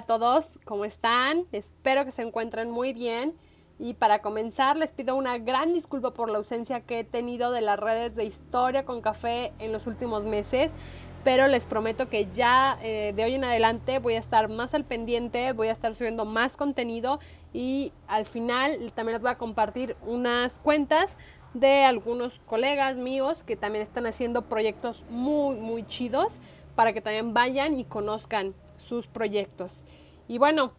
a 0.00 0.06
todos, 0.06 0.58
¿cómo 0.64 0.86
están? 0.86 1.44
Espero 1.52 2.06
que 2.06 2.10
se 2.10 2.22
encuentren 2.22 2.70
muy 2.70 2.94
bien. 2.94 3.36
Y 3.78 3.92
para 3.92 4.22
comenzar, 4.22 4.78
les 4.78 4.94
pido 4.94 5.14
una 5.14 5.36
gran 5.36 5.74
disculpa 5.74 6.14
por 6.14 6.30
la 6.30 6.38
ausencia 6.38 6.80
que 6.80 7.00
he 7.00 7.04
tenido 7.04 7.52
de 7.52 7.60
las 7.60 7.78
redes 7.78 8.14
de 8.14 8.24
Historia 8.24 8.86
con 8.86 9.02
Café 9.02 9.52
en 9.58 9.72
los 9.72 9.86
últimos 9.86 10.24
meses. 10.24 10.70
Pero 11.22 11.48
les 11.48 11.66
prometo 11.66 12.08
que 12.08 12.30
ya 12.32 12.78
eh, 12.82 13.12
de 13.14 13.24
hoy 13.24 13.34
en 13.34 13.44
adelante 13.44 13.98
voy 13.98 14.14
a 14.14 14.18
estar 14.18 14.48
más 14.48 14.72
al 14.72 14.86
pendiente, 14.86 15.52
voy 15.52 15.68
a 15.68 15.72
estar 15.72 15.94
subiendo 15.94 16.24
más 16.24 16.56
contenido 16.56 17.20
y 17.52 17.92
al 18.08 18.24
final 18.24 18.92
también 18.94 19.16
les 19.16 19.20
voy 19.20 19.32
a 19.32 19.36
compartir 19.36 19.96
unas 20.06 20.58
cuentas 20.60 21.18
de 21.52 21.84
algunos 21.84 22.38
colegas 22.46 22.96
míos 22.96 23.42
que 23.42 23.56
también 23.56 23.82
están 23.82 24.06
haciendo 24.06 24.48
proyectos 24.48 25.04
muy, 25.10 25.56
muy 25.56 25.86
chidos 25.86 26.38
para 26.74 26.94
que 26.94 27.02
también 27.02 27.34
vayan 27.34 27.78
y 27.78 27.84
conozcan 27.84 28.54
sus 28.80 29.06
proyectos. 29.06 29.84
Y 30.26 30.38
bueno, 30.38 30.72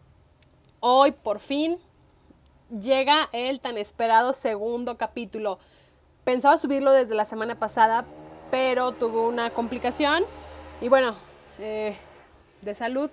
hoy 0.80 1.12
por 1.12 1.40
fin 1.40 1.78
llega 2.70 3.28
el 3.32 3.60
tan 3.60 3.78
esperado 3.78 4.32
segundo 4.32 4.96
capítulo. 4.96 5.58
Pensaba 6.24 6.58
subirlo 6.58 6.92
desde 6.92 7.14
la 7.14 7.24
semana 7.24 7.58
pasada, 7.58 8.04
pero 8.50 8.92
tuvo 8.92 9.26
una 9.26 9.50
complicación 9.50 10.24
y 10.80 10.88
bueno, 10.88 11.14
eh, 11.58 11.96
de 12.60 12.74
salud 12.74 13.10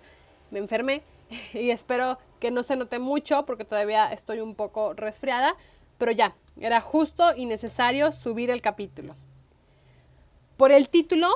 me 0.51 0.59
enfermé 0.59 1.03
y 1.53 1.69
espero 1.69 2.17
que 2.39 2.51
no 2.51 2.63
se 2.63 2.75
note 2.75 2.99
mucho 2.99 3.45
porque 3.45 3.65
todavía 3.65 4.11
estoy 4.11 4.39
un 4.39 4.55
poco 4.55 4.93
resfriada, 4.93 5.55
pero 5.97 6.11
ya, 6.11 6.35
era 6.59 6.81
justo 6.81 7.35
y 7.35 7.45
necesario 7.45 8.11
subir 8.11 8.49
el 8.49 8.61
capítulo. 8.61 9.15
Por 10.57 10.71
el 10.71 10.89
título, 10.89 11.29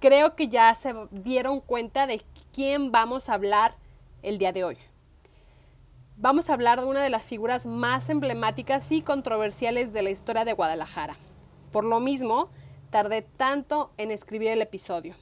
creo 0.00 0.34
que 0.36 0.48
ya 0.48 0.74
se 0.74 0.94
dieron 1.10 1.60
cuenta 1.60 2.06
de 2.06 2.22
quién 2.52 2.92
vamos 2.92 3.28
a 3.28 3.34
hablar 3.34 3.74
el 4.22 4.38
día 4.38 4.52
de 4.52 4.64
hoy. 4.64 4.76
Vamos 6.16 6.50
a 6.50 6.54
hablar 6.54 6.80
de 6.80 6.86
una 6.86 7.02
de 7.02 7.10
las 7.10 7.22
figuras 7.22 7.64
más 7.64 8.08
emblemáticas 8.08 8.90
y 8.90 9.02
controversiales 9.02 9.92
de 9.92 10.02
la 10.02 10.10
historia 10.10 10.44
de 10.44 10.52
Guadalajara. 10.52 11.16
Por 11.70 11.84
lo 11.84 12.00
mismo, 12.00 12.50
tardé 12.90 13.22
tanto 13.22 13.92
en 13.98 14.10
escribir 14.10 14.48
el 14.48 14.62
episodio. 14.62 15.14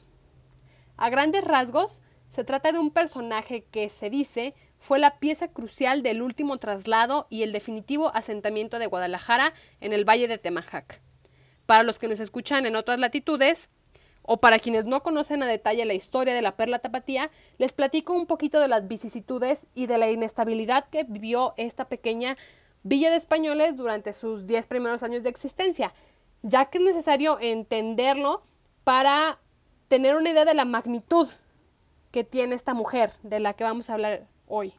A 0.96 1.10
grandes 1.10 1.44
rasgos, 1.44 2.00
se 2.30 2.44
trata 2.44 2.72
de 2.72 2.78
un 2.78 2.90
personaje 2.90 3.64
que 3.70 3.88
se 3.88 4.10
dice 4.10 4.54
fue 4.78 4.98
la 4.98 5.18
pieza 5.18 5.48
crucial 5.48 6.02
del 6.02 6.22
último 6.22 6.58
traslado 6.58 7.26
y 7.30 7.42
el 7.42 7.52
definitivo 7.52 8.14
asentamiento 8.14 8.78
de 8.78 8.86
Guadalajara 8.86 9.52
en 9.80 9.92
el 9.92 10.08
Valle 10.08 10.28
de 10.28 10.38
Temajac. 10.38 11.00
Para 11.66 11.82
los 11.82 11.98
que 11.98 12.08
nos 12.08 12.20
escuchan 12.20 12.66
en 12.66 12.76
otras 12.76 12.98
latitudes, 12.98 13.70
o 14.26 14.36
para 14.38 14.58
quienes 14.58 14.84
no 14.84 15.02
conocen 15.02 15.42
a 15.42 15.46
detalle 15.46 15.84
la 15.84 15.94
historia 15.94 16.34
de 16.34 16.42
la 16.42 16.56
Perla 16.56 16.80
Tapatía, 16.80 17.30
les 17.58 17.72
platico 17.72 18.12
un 18.12 18.26
poquito 18.26 18.60
de 18.60 18.68
las 18.68 18.88
vicisitudes 18.88 19.66
y 19.74 19.86
de 19.86 19.98
la 19.98 20.10
inestabilidad 20.10 20.88
que 20.90 21.04
vivió 21.04 21.54
esta 21.56 21.88
pequeña 21.88 22.36
villa 22.82 23.10
de 23.10 23.16
españoles 23.16 23.76
durante 23.76 24.12
sus 24.12 24.46
diez 24.46 24.66
primeros 24.66 25.02
años 25.02 25.22
de 25.22 25.30
existencia, 25.30 25.92
ya 26.42 26.66
que 26.66 26.78
es 26.78 26.84
necesario 26.84 27.38
entenderlo 27.40 28.42
para 28.84 29.38
tener 29.88 30.16
una 30.16 30.30
idea 30.30 30.44
de 30.44 30.54
la 30.54 30.64
magnitud 30.64 31.28
que 32.10 32.24
tiene 32.24 32.54
esta 32.54 32.74
mujer 32.74 33.12
de 33.22 33.40
la 33.40 33.54
que 33.54 33.64
vamos 33.64 33.90
a 33.90 33.94
hablar 33.94 34.26
hoy. 34.46 34.74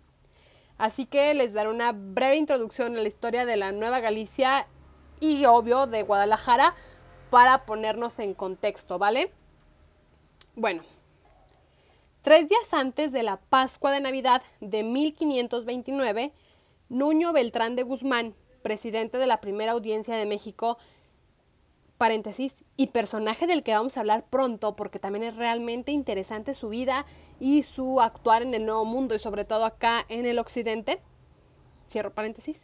Así 0.77 1.05
que 1.05 1.33
les 1.33 1.53
daré 1.53 1.69
una 1.69 1.91
breve 1.91 2.35
introducción 2.35 2.95
a 2.95 3.01
la 3.01 3.07
historia 3.07 3.45
de 3.45 3.57
la 3.57 3.71
Nueva 3.71 3.99
Galicia 3.99 4.67
y 5.19 5.45
obvio 5.45 5.87
de 5.87 6.03
Guadalajara 6.03 6.75
para 7.30 7.66
ponernos 7.66 8.20
en 8.20 8.33
contexto, 8.33 9.00
¿vale? 9.00 9.31
Bueno, 10.55 10.83
tres 12.21 12.48
días 12.48 12.73
antes 12.73 13.11
de 13.11 13.23
la 13.23 13.38
Pascua 13.38 13.92
de 13.92 13.99
Navidad 13.99 14.42
de 14.60 14.83
1529, 14.83 16.32
Nuño 16.89 17.33
Beltrán 17.33 17.76
de 17.76 17.83
Guzmán, 17.83 18.33
presidente 18.61 19.17
de 19.17 19.27
la 19.27 19.42
primera 19.42 19.73
audiencia 19.73 20.16
de 20.16 20.26
México, 20.26 20.77
paréntesis, 21.98 22.55
y 22.76 22.87
personaje 22.87 23.48
del 23.48 23.64
que 23.64 23.73
vamos 23.73 23.98
a 23.98 24.02
hablar 24.02 24.26
pronto 24.30 24.76
porque 24.76 24.99
también 24.99 25.23
es 25.23 25.36
realmente 25.36 25.92
interesante 25.92 26.54
su 26.54 26.70
vida 26.70 27.05
y 27.39 27.64
su 27.64 28.02
actuar 28.02 28.43
en 28.43 28.54
el 28.54 28.66
nuevo 28.66 28.86
mundo 28.86 29.16
y 29.16 29.20
sobre 29.20 29.45
todo 29.45 29.66
acá 29.66 30.05
en 30.10 30.26
el 30.26 30.39
occidente, 30.39 30.99
cierro 31.89 32.14
paréntesis, 32.14 32.64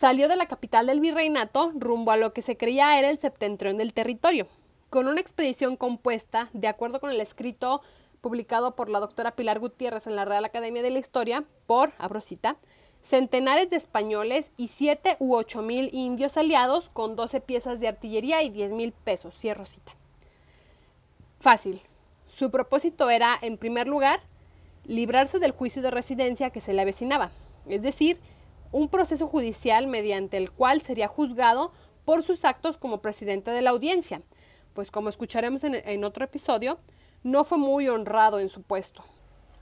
salió 0.00 0.28
de 0.28 0.36
la 0.36 0.46
capital 0.46 0.86
del 0.86 0.98
virreinato 0.98 1.72
rumbo 1.74 2.10
a 2.10 2.16
lo 2.16 2.32
que 2.32 2.40
se 2.40 2.56
creía 2.56 2.98
era 2.98 3.10
el 3.10 3.18
septentrión 3.18 3.76
del 3.76 3.92
territorio, 3.92 4.46
con 4.88 5.08
una 5.08 5.20
expedición 5.20 5.76
compuesta, 5.76 6.48
de 6.54 6.68
acuerdo 6.68 7.00
con 7.00 7.10
el 7.10 7.20
escrito 7.20 7.82
publicado 8.22 8.74
por 8.74 8.88
la 8.88 8.98
doctora 8.98 9.36
Pilar 9.36 9.58
Gutiérrez 9.58 10.06
en 10.06 10.16
la 10.16 10.24
Real 10.24 10.46
Academia 10.46 10.82
de 10.82 10.88
la 10.88 11.00
Historia, 11.00 11.44
por, 11.66 11.92
abrosita, 11.98 12.56
centenares 13.02 13.68
de 13.68 13.76
españoles 13.76 14.52
y 14.56 14.68
siete 14.68 15.18
u 15.18 15.34
ocho 15.34 15.60
mil 15.60 15.90
indios 15.92 16.38
aliados 16.38 16.88
con 16.88 17.14
12 17.14 17.42
piezas 17.42 17.78
de 17.78 17.88
artillería 17.88 18.42
y 18.42 18.48
10 18.48 18.72
mil 18.72 18.92
pesos, 18.92 19.34
cierro 19.34 19.66
cita. 19.66 19.92
Fácil, 21.40 21.82
su 22.26 22.50
propósito 22.50 23.10
era, 23.10 23.38
en 23.42 23.58
primer 23.58 23.86
lugar, 23.86 24.20
librarse 24.86 25.40
del 25.40 25.52
juicio 25.52 25.82
de 25.82 25.90
residencia 25.90 26.48
que 26.48 26.62
se 26.62 26.72
le 26.72 26.80
avecinaba, 26.80 27.32
es 27.66 27.82
decir, 27.82 28.18
un 28.72 28.88
proceso 28.88 29.26
judicial 29.26 29.86
mediante 29.86 30.36
el 30.36 30.50
cual 30.50 30.82
sería 30.82 31.08
juzgado 31.08 31.72
por 32.04 32.22
sus 32.22 32.44
actos 32.44 32.76
como 32.76 33.00
presidente 33.00 33.50
de 33.50 33.62
la 33.62 33.70
audiencia, 33.70 34.22
pues 34.74 34.90
como 34.90 35.08
escucharemos 35.08 35.64
en, 35.64 36.04
otro 36.04 36.24
episodio, 36.24 36.78
no 37.22 37.44
fue 37.44 37.58
muy 37.58 37.88
honrado 37.88 38.40
en 38.40 38.48
su 38.48 38.62
puesto. 38.62 39.04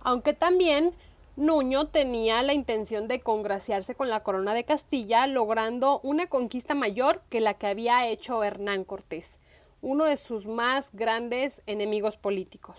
Aunque 0.00 0.32
también 0.32 0.94
Nuño 1.36 1.88
tenía 1.88 2.42
la 2.42 2.52
intención 2.52 3.08
de 3.08 3.20
congraciarse 3.20 3.94
con 3.94 4.08
la 4.08 4.22
corona 4.22 4.54
de 4.54 4.64
Castilla, 4.64 5.26
logrando 5.26 6.00
una 6.02 6.28
conquista 6.28 6.74
mayor 6.74 7.22
que 7.28 7.41
la 7.41 7.54
que 7.54 7.68
había 7.68 8.08
hecho 8.08 8.42
Hernán 8.42 8.84
Cortés 8.84 9.38
uno 9.80 10.04
de 10.04 10.16
sus 10.16 10.47
más 10.47 10.91
grandes 10.92 11.60
enemigos 11.66 12.16
políticos. 12.16 12.76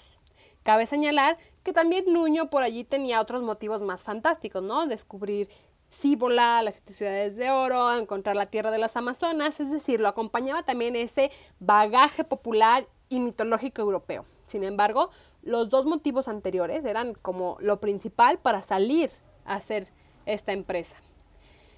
Cabe 0.64 0.86
señalar 0.86 1.38
que 1.64 1.74
también 1.74 2.06
Nuño 2.08 2.50
por 2.50 2.64
allí 2.64 2.84
tenía 2.84 3.22
otros 3.22 3.42
motivos 3.42 3.82
más 3.82 4.04
fantásticos, 4.04 4.62
¿no? 4.62 4.86
Descubrir 4.86 5.50
Cíbola, 5.92 6.62
las 6.64 6.84
ciudades 6.86 7.36
de 7.36 7.52
oro, 7.52 7.94
encontrar 7.96 8.36
la 8.36 8.46
tierra 8.46 8.72
de 8.72 8.78
las 8.78 8.96
Amazonas, 8.96 9.60
es 9.60 9.72
decir, 9.72 10.00
lo 10.00 10.08
acompañaba 10.08 10.64
también 10.64 10.96
ese 10.96 11.32
bagaje 11.60 12.24
popular 12.24 12.88
y 13.10 13.20
mitológico 13.20 13.82
europeo. 13.82 14.26
Sin 14.46 14.64
embargo, 14.64 15.10
los 15.42 15.70
dos 15.70 15.86
motivos 15.86 16.28
anteriores 16.28 16.86
eran 16.86 17.14
como 17.22 17.58
lo 17.60 17.80
principal 17.80 18.40
para 18.40 18.62
salir 18.62 19.10
a 19.46 19.56
hacer 19.56 19.90
esta 20.26 20.52
empresa. 20.52 20.98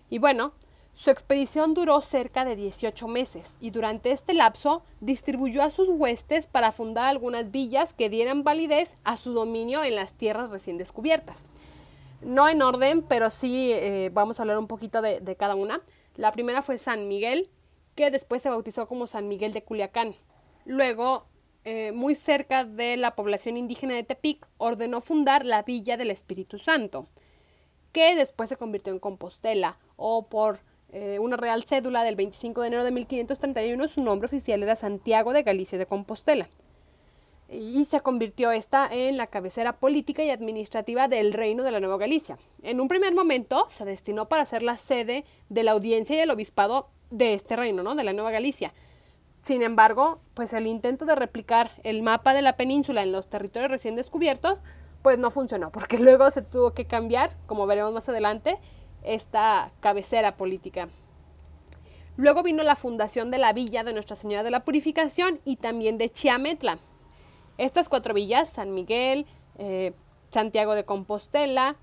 Y 0.10 0.20
bueno, 0.20 0.54
su 0.94 1.10
expedición 1.10 1.74
duró 1.74 2.02
cerca 2.02 2.44
de 2.44 2.56
18 2.56 3.08
meses 3.08 3.54
y 3.60 3.72
durante 3.72 4.12
este 4.12 4.34
lapso 4.34 4.84
distribuyó 5.00 5.64
a 5.64 5.72
sus 5.72 5.88
huestes 5.90 6.48
para 6.48 6.72
fundar 6.72 7.06
algunas 7.06 7.50
villas 7.50 7.94
que 7.94 8.10
dieran 8.10 8.44
validez 8.44 8.96
a 9.04 9.16
su 9.16 9.32
dominio 9.34 9.84
en 9.84 9.96
las 9.96 10.14
tierras 10.14 10.50
recién 10.50 10.78
descubiertas. 10.78 11.46
No 12.22 12.48
en 12.48 12.62
orden, 12.62 13.02
pero 13.02 13.32
sí 13.32 13.72
eh, 13.74 14.10
vamos 14.14 14.40
a 14.40 14.44
hablar 14.44 14.58
un 14.58 14.68
poquito 14.68 15.02
de, 15.02 15.36
cada 15.38 15.56
una. 15.56 15.82
La 16.16 16.32
primera 16.32 16.62
fue 16.62 16.78
San 16.78 17.08
Miguel, 17.08 17.50
que 17.96 18.12
después 18.12 18.42
se 18.42 18.50
bautizó 18.50 18.88
como 18.88 19.08
San 19.08 19.28
Miguel 19.28 19.54
de 19.54 19.64
Culiacán. 19.64 20.16
Luego, 20.66 21.26
eh, 21.64 21.92
muy 21.94 22.14
cerca 22.14 22.64
de 22.64 22.98
la 22.98 23.16
población 23.16 23.58
indígena 23.58 23.96
de 23.96 24.04
Tepic, 24.04 24.48
ordenó 24.58 25.02
fundar 25.02 25.46
la 25.46 25.64
Villa 25.64 25.98
del 25.98 26.12
Espíritu 26.12 26.60
Santo, 26.60 27.08
que 27.92 28.16
después 28.16 28.50
se 28.50 28.58
convirtió 28.58 28.94
en 28.94 29.00
Compostela 29.00 29.78
o 29.96 30.26
por 30.28 30.60
eh, 30.94 31.20
una 31.20 31.38
real 31.38 31.64
cédula 31.64 32.04
del 32.04 32.16
25 32.16 32.62
de 32.62 32.68
enero 32.68 32.84
de 32.84 32.92
1531, 32.92 33.88
su 33.88 34.02
nombre 34.02 34.26
oficial 34.26 34.62
era 34.62 34.76
Santiago 34.76 35.34
de 35.34 35.44
Galicia 35.44 35.78
de 35.78 35.86
Compostela. 35.86 36.50
Y 37.52 37.84
se 37.84 38.00
convirtió 38.00 38.52
esta 38.52 38.88
en 38.90 39.18
la 39.18 39.28
cabecera 39.28 39.78
política 39.78 40.24
y 40.24 40.30
administrativa 40.30 41.10
del 41.10 41.34
Reino 41.34 41.64
de 41.64 41.72
la 41.72 41.82
Nueva 41.82 41.98
Galicia. 41.98 42.38
En 42.64 42.80
un 42.80 42.88
primer 42.88 43.14
momento 43.14 43.68
se 43.70 43.84
destinó 43.84 44.30
para 44.30 44.46
ser 44.46 44.64
la 44.64 44.78
sede 44.78 45.26
de 45.50 45.64
la 45.64 45.74
audiencia 45.74 46.16
y 46.16 46.20
el 46.20 46.32
obispado 46.32 46.88
de 47.10 47.34
este 47.34 47.58
reino, 47.58 47.84
¿no? 47.84 47.96
De 47.96 48.06
la 48.06 48.14
Nueva 48.14 48.32
Galicia. 48.32 48.74
Sin 49.42 49.64
embargo, 49.64 50.20
pues 50.34 50.54
el 50.54 50.66
intento 50.66 51.06
de 51.06 51.16
replicar 51.16 51.72
el 51.84 52.04
mapa 52.04 52.34
de 52.34 52.42
la 52.42 52.56
península 52.56 53.04
en 53.04 53.12
los 53.12 53.28
territorios 53.28 53.70
recién 53.70 53.98
descubiertos, 53.98 54.64
pues 55.02 55.18
no 55.18 55.30
funcionó, 55.30 55.72
porque 55.72 55.98
luego 56.00 56.32
se 56.32 56.42
tuvo 56.42 56.72
que 56.72 56.86
cambiar, 56.86 57.36
como 57.48 57.68
veremos 57.68 57.92
más 57.92 58.08
adelante, 58.08 58.60
esta 59.04 59.72
cabecera 59.82 60.38
política. 60.38 60.88
Luego 62.18 62.44
vino 62.44 62.64
la 62.64 62.76
fundación 62.76 63.32
de 63.32 63.40
la 63.40 63.52
villa 63.52 63.84
de 63.84 63.94
Nuestra 63.94 64.16
Señora 64.16 64.44
de 64.44 64.52
la 64.52 64.64
Purificación 64.64 65.42
y 65.44 65.56
también 65.56 65.98
de 65.98 66.10
Chiametla. 66.10 66.78
Estas 67.62 67.90
cuatro 67.90 68.16
villas, 68.16 68.50
San 68.50 68.74
Miguel, 68.74 69.28
eh, 69.60 69.94
Santiago 70.32 70.74
de 70.74 70.84
Compostela, 70.84 71.76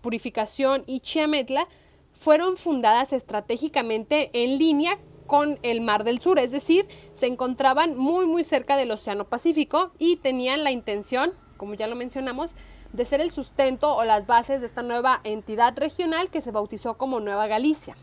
Purificación 0.00 0.82
y 0.88 0.98
Chiametla, 0.98 1.68
fueron 2.12 2.56
fundadas 2.56 3.12
estratégicamente 3.12 4.30
en 4.32 4.58
línea 4.58 4.98
con 5.28 5.60
el 5.62 5.82
Mar 5.82 6.02
del 6.02 6.20
Sur, 6.20 6.40
es 6.40 6.50
decir, 6.50 6.88
se 7.14 7.28
encontraban 7.28 7.96
muy 7.96 8.26
muy 8.26 8.42
cerca 8.42 8.76
del 8.76 8.90
Océano 8.90 9.28
Pacífico 9.28 9.92
y 10.00 10.16
tenían 10.16 10.64
la 10.64 10.72
intención, 10.72 11.30
como 11.58 11.74
ya 11.74 11.86
lo 11.86 11.94
mencionamos, 11.94 12.56
de 12.92 13.04
ser 13.04 13.20
el 13.20 13.30
sustento 13.30 13.94
o 13.94 14.02
las 14.02 14.26
bases 14.26 14.60
de 14.62 14.66
esta 14.66 14.82
nueva 14.82 15.20
entidad 15.22 15.78
regional 15.78 16.28
que 16.28 16.42
se 16.42 16.50
bautizó 16.50 16.98
como 16.98 17.20
Nueva 17.20 17.46
Galicia. 17.46 17.96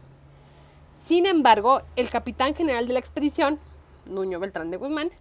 Sin 1.04 1.26
embargo, 1.26 1.82
el 1.98 2.10
capitán 2.10 2.56
general 2.56 2.88
de 2.88 2.94
la 2.94 3.00
expedición, 3.00 3.60
Nuño 4.06 4.40
Beltrán 4.40 4.72
de 4.72 4.78
Guzmán, 4.78 5.12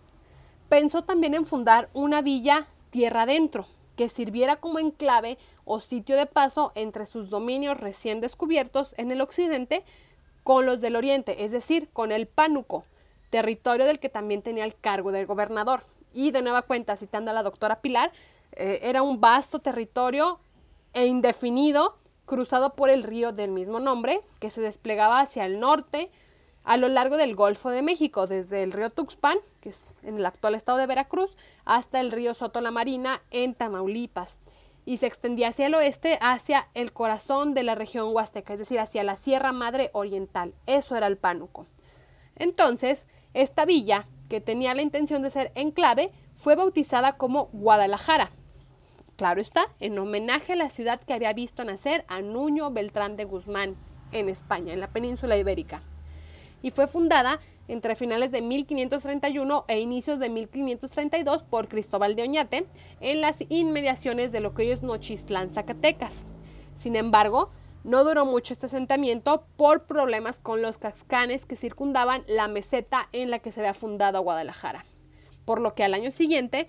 pensó 0.69 1.03
también 1.03 1.35
en 1.35 1.47
fundar 1.47 1.89
una 1.93 2.23
villa 2.23 2.69
tierra 2.91 3.23
adentro, 3.23 3.67
que 3.97 4.09
sirviera 4.09 4.57
como 4.57 4.79
enclave 4.79 5.39
o 5.65 5.81
sitio 5.81 6.17
de 6.17 6.27
paso 6.27 6.73
entre 6.75 7.07
sus 7.07 7.31
dominios 7.31 7.79
recién 7.79 8.21
descubiertos 8.21 8.95
en 8.97 9.11
el 9.11 9.21
occidente 9.21 9.85
con 10.45 10.67
los 10.67 10.81
del 10.81 10.97
oriente, 10.97 11.45
es 11.45 11.53
decir, 11.53 11.89
con 11.93 12.13
el 12.13 12.27
Pánuco, 12.27 12.85
territorio 13.31 13.85
del 13.85 13.99
que 13.99 14.09
también 14.09 14.43
tenía 14.43 14.65
el 14.65 14.77
cargo 14.77 15.13
del 15.13 15.27
gobernador. 15.27 15.83
Y 16.15 16.31
de 16.31 16.43
nueva 16.43 16.63
cuenta, 16.63 16.97
citando 16.97 17.31
a 17.31 17.35
la 17.35 17.43
doctora 17.43 17.81
Pilar, 17.81 18.13
eh, 18.53 18.81
era 18.83 19.03
un 19.03 19.21
vasto 19.21 19.59
territorio 19.59 20.41
e 20.95 21.07
indefinido 21.07 21.99
cruzado 22.25 22.75
por 22.75 22.89
el 22.89 23.03
río 23.03 23.33
del 23.33 23.51
mismo 23.51 23.81
nombre, 23.81 24.23
que 24.39 24.51
se 24.51 24.61
desplegaba 24.61 25.21
hacia 25.21 25.45
el 25.45 25.61
norte 25.61 26.11
a 26.69 26.77
lo 26.77 26.89
largo 26.89 27.17
del 27.17 27.35
Golfo 27.35 27.71
de 27.71 27.81
México, 27.81 28.27
desde 28.27 28.63
el 28.63 28.73
río 28.73 28.91
Tuxpan, 28.91 29.39
que 29.63 29.71
es 29.71 29.85
en 30.03 30.19
el 30.19 30.27
actual 30.27 30.55
estado 30.55 30.77
de 30.77 30.87
Veracruz, 30.87 31.35
hasta 31.65 31.99
el 31.99 32.13
río 32.13 32.35
Soto 32.35 32.61
la 32.61 32.71
Marina 32.71 33.23
en 33.31 33.55
Tamaulipas, 33.55 34.37
y 34.85 34.99
se 34.99 35.07
extendía 35.07 35.49
hacia 35.49 35.65
el 35.65 35.75
oeste, 35.75 36.19
hacia 36.21 36.69
el 36.75 36.93
corazón 36.93 37.55
de 37.55 37.63
la 37.63 37.75
región 37.75 38.15
huasteca, 38.15 38.53
es 38.53 38.59
decir, 38.59 38.81
hacia 38.81 39.03
la 39.03 39.17
Sierra 39.17 39.53
Madre 39.53 39.89
Oriental. 39.95 40.53
Eso 40.67 40.95
era 40.95 41.07
el 41.07 41.17
Pánuco. 41.17 41.65
Entonces, 42.37 43.07
esta 43.33 43.65
villa, 43.65 44.05
que 44.29 44.43
tenía 44.43 44.75
la 44.75 44.83
intención 44.83 45.23
de 45.23 45.31
ser 45.31 45.53
enclave, 45.55 46.13
fue 46.35 46.55
bautizada 46.55 47.17
como 47.17 47.47
Guadalajara, 47.55 48.29
Claro 49.17 49.41
está, 49.41 49.69
en 49.81 49.99
homenaje 49.99 50.53
a 50.53 50.57
la 50.57 50.69
ciudad 50.69 51.01
que 51.01 51.15
había 51.15 51.33
visto 51.33 51.65
nacer 51.65 52.05
a 52.09 52.21
Nuño 52.21 52.71
Beltrán 52.71 53.17
de 53.17 53.25
Guzmán 53.25 53.75
en 54.13 54.29
España, 54.29 54.75
en 54.75 54.81
la 54.81 54.87
península 54.89 55.39
ibérica. 55.39 55.83
Y 56.63 56.71
fue 56.71 56.87
fundada 56.87 57.41
entre 57.69 57.97
finales 57.97 58.31
de 58.31 58.43
1531 58.43 59.65
e 59.69 59.81
inicios 59.81 60.19
de 60.19 60.31
1532 60.31 61.43
por 61.43 61.69
Cristóbal 61.69 62.17
de 62.17 62.23
Oñate 62.23 62.67
en 63.01 63.21
las 63.21 63.37
inmediaciones 63.49 64.33
de 64.33 64.41
lo 64.41 64.55
que 64.55 64.63
hoy 64.63 64.71
es 64.71 64.83
Nochistlán, 64.83 65.51
Zacatecas. 65.51 66.25
Sin 66.75 66.97
embargo, 66.97 67.51
no 67.85 68.05
duró 68.05 68.25
mucho 68.25 68.53
este 68.53 68.67
asentamiento 68.67 69.45
por 69.57 69.85
problemas 69.85 70.39
con 70.39 70.63
los 70.63 70.79
cascanes 70.79 71.47
que 71.47 71.57
circundaban 71.57 72.25
la 72.27 72.49
meseta 72.49 73.09
en 73.13 73.31
la 73.31 73.39
que 73.39 73.53
se 73.53 73.61
había 73.61 73.75
fundado 73.75 74.23
Guadalajara. 74.23 74.85
Por 75.45 75.61
lo 75.61 75.75
que 75.75 75.85
al 75.85 75.95
año 75.95 76.11
siguiente 76.11 76.69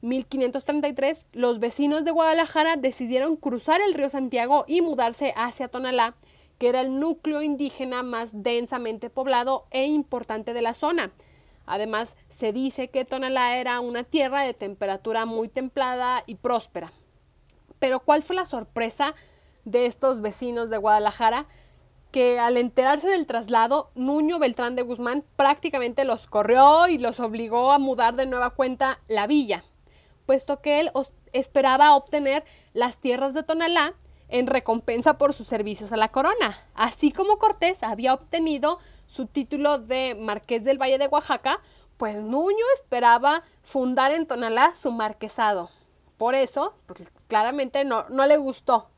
1533, 0.00 1.26
los 1.32 1.58
vecinos 1.58 2.04
de 2.04 2.10
Guadalajara 2.10 2.76
decidieron 2.76 3.36
cruzar 3.36 3.80
el 3.80 3.94
río 3.94 4.10
Santiago 4.10 4.64
y 4.68 4.80
mudarse 4.80 5.32
hacia 5.36 5.68
Tonalá, 5.68 6.14
que 6.58 6.68
era 6.68 6.80
el 6.80 6.98
núcleo 6.98 7.42
indígena 7.42 8.02
más 8.02 8.30
densamente 8.32 9.10
poblado 9.10 9.66
e 9.70 9.86
importante 9.86 10.54
de 10.54 10.62
la 10.62 10.74
zona. 10.74 11.12
Además, 11.66 12.16
se 12.28 12.52
dice 12.52 12.88
que 12.88 13.04
Tonalá 13.04 13.58
era 13.58 13.80
una 13.80 14.04
tierra 14.04 14.42
de 14.42 14.54
temperatura 14.54 15.26
muy 15.26 15.48
templada 15.48 16.24
y 16.26 16.36
próspera. 16.36 16.92
Pero 17.78 18.00
¿cuál 18.00 18.22
fue 18.22 18.36
la 18.36 18.46
sorpresa 18.46 19.14
de 19.64 19.86
estos 19.86 20.20
vecinos 20.20 20.70
de 20.70 20.78
Guadalajara? 20.78 21.46
Que 22.10 22.38
al 22.38 22.56
enterarse 22.56 23.08
del 23.08 23.26
traslado, 23.26 23.90
Nuño 23.94 24.38
Beltrán 24.38 24.76
de 24.76 24.82
Guzmán 24.82 25.24
prácticamente 25.36 26.04
los 26.04 26.26
corrió 26.26 26.88
y 26.88 26.98
los 26.98 27.20
obligó 27.20 27.70
a 27.72 27.78
mudar 27.78 28.16
de 28.16 28.26
nueva 28.26 28.50
cuenta 28.50 29.00
la 29.08 29.26
villa 29.26 29.64
puesto 30.28 30.60
que 30.60 30.78
él 30.78 30.90
esperaba 31.32 31.96
obtener 31.96 32.44
las 32.74 32.98
tierras 32.98 33.32
de 33.32 33.42
Tonalá 33.42 33.94
en 34.28 34.46
recompensa 34.46 35.18
por 35.18 35.32
sus 35.32 35.48
servicios 35.48 35.92
a 35.92 35.96
la 35.96 36.08
corona, 36.08 36.56
así 36.74 37.12
como 37.12 37.38
Cortés 37.38 37.82
había 37.82 38.14
obtenido 38.14 38.78
su 39.06 39.26
título 39.26 39.78
de 39.78 40.14
Marqués 40.18 40.64
del 40.64 40.80
Valle 40.80 40.98
de 40.98 41.08
Oaxaca, 41.08 41.60
pues 41.96 42.16
Nuño 42.16 42.64
esperaba 42.74 43.42
fundar 43.62 44.12
en 44.12 44.26
Tonalá 44.26 44.74
su 44.76 44.92
marquesado. 44.92 45.70
Por 46.16 46.34
eso, 46.34 46.74
pues, 46.86 47.00
claramente 47.26 47.84
no, 47.84 48.08
no 48.10 48.26
le 48.26 48.36
gustó 48.36 48.90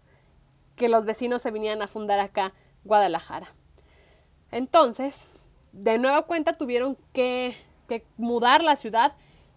que 0.75 0.89
los 0.89 1.05
vecinos 1.05 1.43
se 1.43 1.51
vinieran 1.51 1.83
a 1.83 1.89
fundar 1.89 2.19
acá 2.19 2.53
Guadalajara. 2.85 3.55
Entonces, 4.51 5.29
de 5.73 5.99
nueva 5.99 6.23
cuenta 6.23 6.55
tuvieron 6.55 6.97
que, 7.13 7.55
que 7.89 8.05
mudar 8.17 8.65
la 8.65 8.77
ciudad 8.77 9.15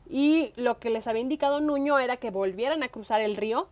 y 0.07 0.53
lo 0.55 0.79
que 0.79 0.89
les 0.89 1.07
había 1.07 1.21
indicado 1.21 1.61
Nuño 1.61 1.97
era 1.97 2.17
que 2.17 2.29
volvieran 2.29 2.83
a 2.83 2.89
cruzar 2.89 3.21
el 3.21 3.35
río. 3.35 3.69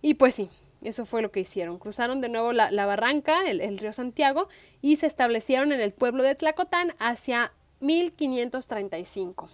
Y 0.00 0.14
pues 0.14 0.34
sí, 0.34 0.50
eso 0.88 1.06
fue 1.06 1.22
lo 1.22 1.30
que 1.30 1.40
hicieron. 1.40 1.78
Cruzaron 1.78 2.20
de 2.20 2.28
nuevo 2.28 2.52
la, 2.52 2.86
barranca, 2.86 3.48
el, 3.48 3.60
el, 3.60 3.78
río 3.78 3.92
Santiago, 3.92 4.48
y 4.82 4.96
se 4.96 5.06
establecieron 5.06 5.72
en 5.72 5.80
el 5.80 5.92
pueblo 5.92 6.22
de 6.22 6.34
Tlacotán 6.34 6.94
hacia 6.98 7.52
1535. 7.80 9.48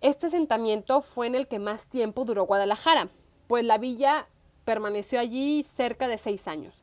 Este 0.00 0.26
asentamiento 0.26 1.00
fue 1.00 1.28
en 1.28 1.34
el 1.34 1.46
que 1.46 1.58
más 1.58 1.86
tiempo 1.86 2.24
duró 2.24 2.44
Guadalajara, 2.44 3.08
pues 3.46 3.64
la 3.64 3.78
villa 3.78 4.26
permaneció 4.64 5.20
allí 5.20 5.62
cerca 5.62 6.08
de 6.08 6.18
seis 6.18 6.48
años. 6.48 6.74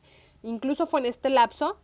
Incluso 0.42 0.86
fue 0.86 1.00
en 1.00 1.06
este 1.06 1.30
lapso 1.30 1.78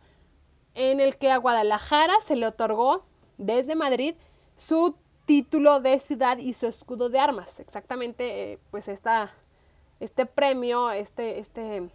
en 0.73 0.99
el 0.99 1.17
que 1.17 1.31
a 1.31 1.37
Guadalajara 1.37 2.13
se 2.25 2.35
le 2.35 2.47
otorgó 2.47 3.03
desde 3.37 3.75
Madrid 3.75 4.15
su 4.55 4.95
título 5.25 5.79
de 5.79 5.99
ciudad 5.99 6.37
y 6.37 6.53
su 6.53 6.67
escudo 6.67 7.09
de 7.09 7.19
armas. 7.19 7.59
Exactamente, 7.59 8.53
eh, 8.53 8.59
pues 8.71 8.87
esta, 8.87 9.31
este 9.99 10.25
premio, 10.25 10.91
este, 10.91 11.39
este, 11.39 11.89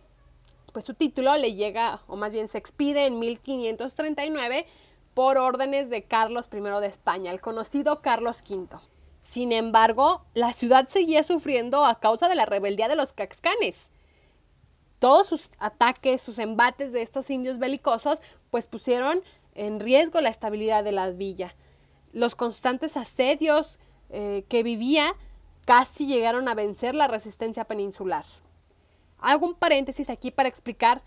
pues 0.73 0.85
su 0.85 0.95
título 0.95 1.37
le 1.37 1.55
llega, 1.55 2.01
o 2.07 2.17
más 2.17 2.33
bien 2.33 2.49
se 2.49 2.59
expide 2.59 3.07
en 3.07 3.19
1539 3.19 4.67
por 5.15 5.39
órdenes 5.39 5.91
de 5.91 6.05
Carlos 6.05 6.49
I 6.53 6.61
de 6.81 6.87
España, 6.87 7.31
el 7.31 7.41
conocido 7.41 8.01
Carlos 8.01 8.43
V. 8.49 8.69
Sin 9.21 9.53
embargo, 9.53 10.25
la 10.35 10.53
ciudad 10.53 10.89
seguía 10.89 11.23
sufriendo 11.23 11.85
a 11.85 12.01
causa 12.01 12.29
de 12.29 12.35
la 12.35 12.47
rebeldía 12.47 12.89
de 12.89 12.97
los 12.97 13.13
caxcanes. 13.13 13.89
Todos 14.99 15.27
sus 15.27 15.51
ataques, 15.59 16.23
sus 16.23 16.39
embates 16.39 16.93
de 16.93 17.03
estos 17.03 17.31
indios 17.31 17.59
belicosos, 17.59 18.21
pues 18.51 18.67
pusieron 18.67 19.23
en 19.55 19.81
riesgo 19.81 20.21
la 20.21 20.31
estabilidad 20.31 20.85
de 20.85 20.93
la 20.93 21.11
villa 21.11 21.55
los 22.13 22.35
constantes 22.35 22.97
asedios 22.97 23.79
eh, 24.11 24.45
que 24.49 24.63
vivía 24.63 25.15
casi 25.65 26.07
llegaron 26.07 26.49
a 26.49 26.55
vencer 26.55 26.95
la 26.95 27.09
resistencia 27.09 27.65
peninsular. 27.65 28.25
Hago 29.19 29.47
un 29.47 29.55
paréntesis 29.55 30.11
aquí 30.11 30.31
para 30.31 30.49
explicar 30.49 31.03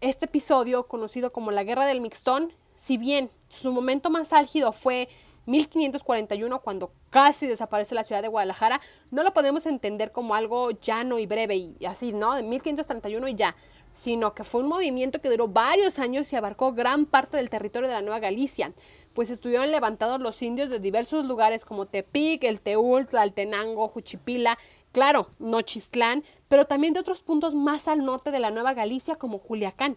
este 0.00 0.26
episodio 0.26 0.86
conocido 0.86 1.32
como 1.32 1.50
la 1.50 1.64
Guerra 1.64 1.86
del 1.86 2.00
Mixtón, 2.00 2.52
si 2.74 2.98
bien 2.98 3.30
su 3.48 3.72
momento 3.72 4.10
más 4.10 4.32
álgido 4.32 4.72
fue 4.72 5.08
1541 5.46 6.60
cuando 6.60 6.92
casi 7.10 7.46
desaparece 7.46 7.94
la 7.94 8.04
ciudad 8.04 8.22
de 8.22 8.28
Guadalajara, 8.28 8.80
no 9.12 9.22
lo 9.22 9.32
podemos 9.32 9.66
entender 9.66 10.12
como 10.12 10.34
algo 10.34 10.70
llano 10.72 11.18
y 11.18 11.26
breve 11.26 11.56
y 11.56 11.76
así, 11.86 12.12
¿no? 12.12 12.34
De 12.34 12.42
1531 12.42 13.28
y 13.28 13.34
ya, 13.34 13.56
sino 13.92 14.34
que 14.34 14.44
fue 14.44 14.62
un 14.62 14.68
movimiento 14.68 15.20
que 15.20 15.30
duró 15.30 15.48
varios 15.48 15.98
años 15.98 16.32
y 16.32 16.36
abarcó 16.36 16.72
gran 16.72 17.06
parte 17.06 17.36
del 17.36 17.50
territorio 17.50 17.88
de 17.88 17.94
la 17.94 18.02
Nueva 18.02 18.18
Galicia 18.18 18.72
pues 19.14 19.30
estuvieron 19.30 19.70
levantados 19.70 20.20
los 20.20 20.42
indios 20.42 20.68
de 20.68 20.80
diversos 20.80 21.24
lugares 21.24 21.64
como 21.64 21.86
Tepic, 21.86 22.44
el 22.44 22.60
Teúl, 22.60 23.06
Tlaltenango, 23.06 23.88
Juchipila, 23.88 24.58
claro, 24.92 25.28
Nochistlán, 25.38 26.24
pero 26.48 26.66
también 26.66 26.92
de 26.92 27.00
otros 27.00 27.22
puntos 27.22 27.54
más 27.54 27.88
al 27.88 28.04
norte 28.04 28.30
de 28.30 28.40
la 28.40 28.50
Nueva 28.50 28.74
Galicia 28.74 29.16
como 29.16 29.38
Culiacán. 29.38 29.96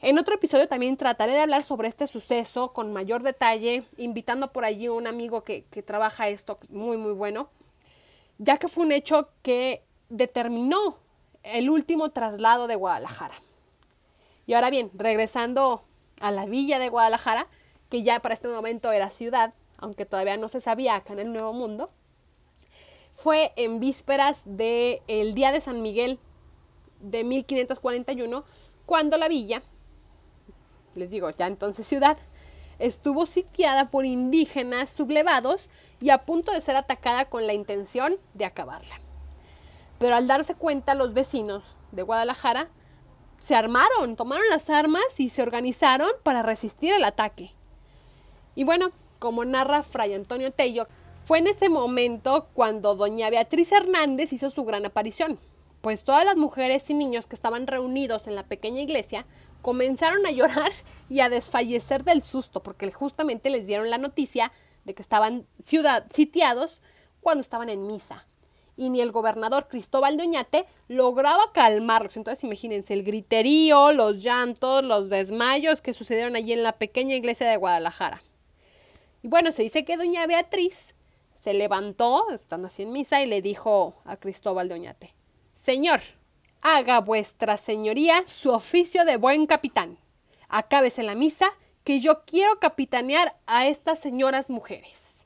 En 0.00 0.18
otro 0.18 0.34
episodio 0.34 0.68
también 0.68 0.96
trataré 0.96 1.32
de 1.32 1.40
hablar 1.40 1.62
sobre 1.62 1.88
este 1.88 2.06
suceso 2.06 2.72
con 2.72 2.92
mayor 2.92 3.22
detalle, 3.22 3.84
invitando 3.96 4.52
por 4.52 4.64
allí 4.64 4.86
a 4.86 4.92
un 4.92 5.06
amigo 5.06 5.44
que, 5.44 5.64
que 5.70 5.82
trabaja 5.82 6.28
esto 6.28 6.58
muy 6.68 6.96
muy 6.96 7.12
bueno, 7.12 7.48
ya 8.38 8.56
que 8.56 8.68
fue 8.68 8.84
un 8.84 8.92
hecho 8.92 9.28
que 9.42 9.82
determinó 10.08 10.98
el 11.44 11.70
último 11.70 12.10
traslado 12.10 12.66
de 12.66 12.74
Guadalajara. 12.74 13.34
Y 14.46 14.54
ahora 14.54 14.70
bien, 14.70 14.90
regresando 14.94 15.84
a 16.20 16.30
la 16.30 16.46
villa 16.46 16.78
de 16.78 16.88
Guadalajara, 16.88 17.46
que 17.94 18.02
ya 18.02 18.18
para 18.18 18.34
este 18.34 18.48
momento 18.48 18.90
era 18.90 19.08
ciudad, 19.08 19.54
aunque 19.78 20.04
todavía 20.04 20.36
no 20.36 20.48
se 20.48 20.60
sabía 20.60 20.96
acá 20.96 21.12
en 21.12 21.20
el 21.20 21.32
Nuevo 21.32 21.52
Mundo, 21.52 21.90
fue 23.12 23.52
en 23.54 23.78
vísperas 23.78 24.42
del 24.44 25.00
el 25.06 25.34
Día 25.34 25.52
de 25.52 25.60
San 25.60 25.80
Miguel 25.80 26.18
de 26.98 27.22
1541, 27.22 28.44
cuando 28.84 29.16
la 29.16 29.28
villa, 29.28 29.62
les 30.96 31.08
digo, 31.08 31.30
ya 31.30 31.46
entonces 31.46 31.86
ciudad, 31.86 32.18
estuvo 32.80 33.26
sitiada 33.26 33.90
por 33.90 34.06
indígenas 34.06 34.90
sublevados 34.90 35.70
y 36.00 36.10
a 36.10 36.24
punto 36.24 36.50
de 36.50 36.60
ser 36.60 36.74
atacada 36.74 37.26
con 37.26 37.46
la 37.46 37.54
intención 37.54 38.16
de 38.32 38.44
acabarla. 38.44 38.96
Pero 40.00 40.16
al 40.16 40.26
darse 40.26 40.56
cuenta 40.56 40.96
los 40.96 41.14
vecinos 41.14 41.76
de 41.92 42.02
Guadalajara, 42.02 42.70
se 43.38 43.54
armaron, 43.54 44.16
tomaron 44.16 44.48
las 44.50 44.68
armas 44.68 45.04
y 45.18 45.28
se 45.28 45.42
organizaron 45.42 46.10
para 46.24 46.42
resistir 46.42 46.92
el 46.92 47.04
ataque. 47.04 47.54
Y 48.54 48.64
bueno, 48.64 48.92
como 49.18 49.44
narra 49.44 49.82
Fray 49.82 50.14
Antonio 50.14 50.52
Tello, 50.52 50.86
fue 51.24 51.38
en 51.38 51.46
ese 51.46 51.68
momento 51.68 52.48
cuando 52.52 52.94
doña 52.94 53.30
Beatriz 53.30 53.72
Hernández 53.72 54.32
hizo 54.32 54.50
su 54.50 54.64
gran 54.64 54.84
aparición. 54.84 55.38
pues 55.80 56.02
todas 56.02 56.24
las 56.24 56.36
mujeres 56.36 56.88
y 56.88 56.94
niños 56.94 57.26
que 57.26 57.34
estaban 57.34 57.66
reunidos 57.66 58.26
en 58.26 58.34
la 58.34 58.44
pequeña 58.46 58.80
iglesia 58.80 59.26
comenzaron 59.60 60.24
a 60.24 60.30
llorar 60.30 60.72
y 61.10 61.20
a 61.20 61.28
desfallecer 61.28 62.04
del 62.04 62.22
susto, 62.22 62.62
porque 62.62 62.90
justamente 62.90 63.50
les 63.50 63.66
dieron 63.66 63.90
la 63.90 63.98
noticia 63.98 64.50
de 64.84 64.94
que 64.94 65.02
estaban 65.02 65.46
ciudad, 65.62 66.06
sitiados 66.10 66.80
cuando 67.20 67.42
estaban 67.42 67.68
en 67.68 67.86
misa. 67.86 68.26
Y 68.76 68.88
ni 68.88 69.00
el 69.02 69.12
gobernador 69.12 69.68
Cristóbal 69.68 70.16
de 70.16 70.24
Oñate 70.24 70.66
lograba 70.88 71.52
calmarlos. 71.52 72.16
Entonces 72.16 72.44
imagínense 72.44 72.92
el 72.94 73.04
griterío, 73.04 73.92
los 73.92 74.22
llantos, 74.22 74.84
los 74.84 75.10
desmayos 75.10 75.80
que 75.80 75.92
sucedieron 75.92 76.34
allí 76.34 76.52
en 76.54 76.62
la 76.62 76.78
pequeña 76.78 77.14
iglesia 77.14 77.46
de 77.46 77.56
Guadalajara. 77.56 78.22
Y 79.24 79.28
bueno, 79.28 79.52
se 79.52 79.62
dice 79.62 79.86
que 79.86 79.96
doña 79.96 80.26
Beatriz 80.26 80.94
se 81.42 81.54
levantó, 81.54 82.28
estando 82.28 82.66
así 82.66 82.82
en 82.82 82.92
misa, 82.92 83.22
y 83.22 83.26
le 83.26 83.40
dijo 83.40 83.94
a 84.04 84.18
Cristóbal 84.18 84.68
de 84.68 84.74
Oñate, 84.74 85.14
Señor, 85.54 86.02
haga 86.60 87.00
vuestra 87.00 87.56
señoría 87.56 88.22
su 88.26 88.50
oficio 88.50 89.06
de 89.06 89.16
buen 89.16 89.46
capitán. 89.46 89.96
Acábese 90.50 91.02
la 91.02 91.14
misa, 91.14 91.46
que 91.84 92.00
yo 92.00 92.26
quiero 92.26 92.60
capitanear 92.60 93.34
a 93.46 93.66
estas 93.66 93.98
señoras 93.98 94.50
mujeres. 94.50 95.24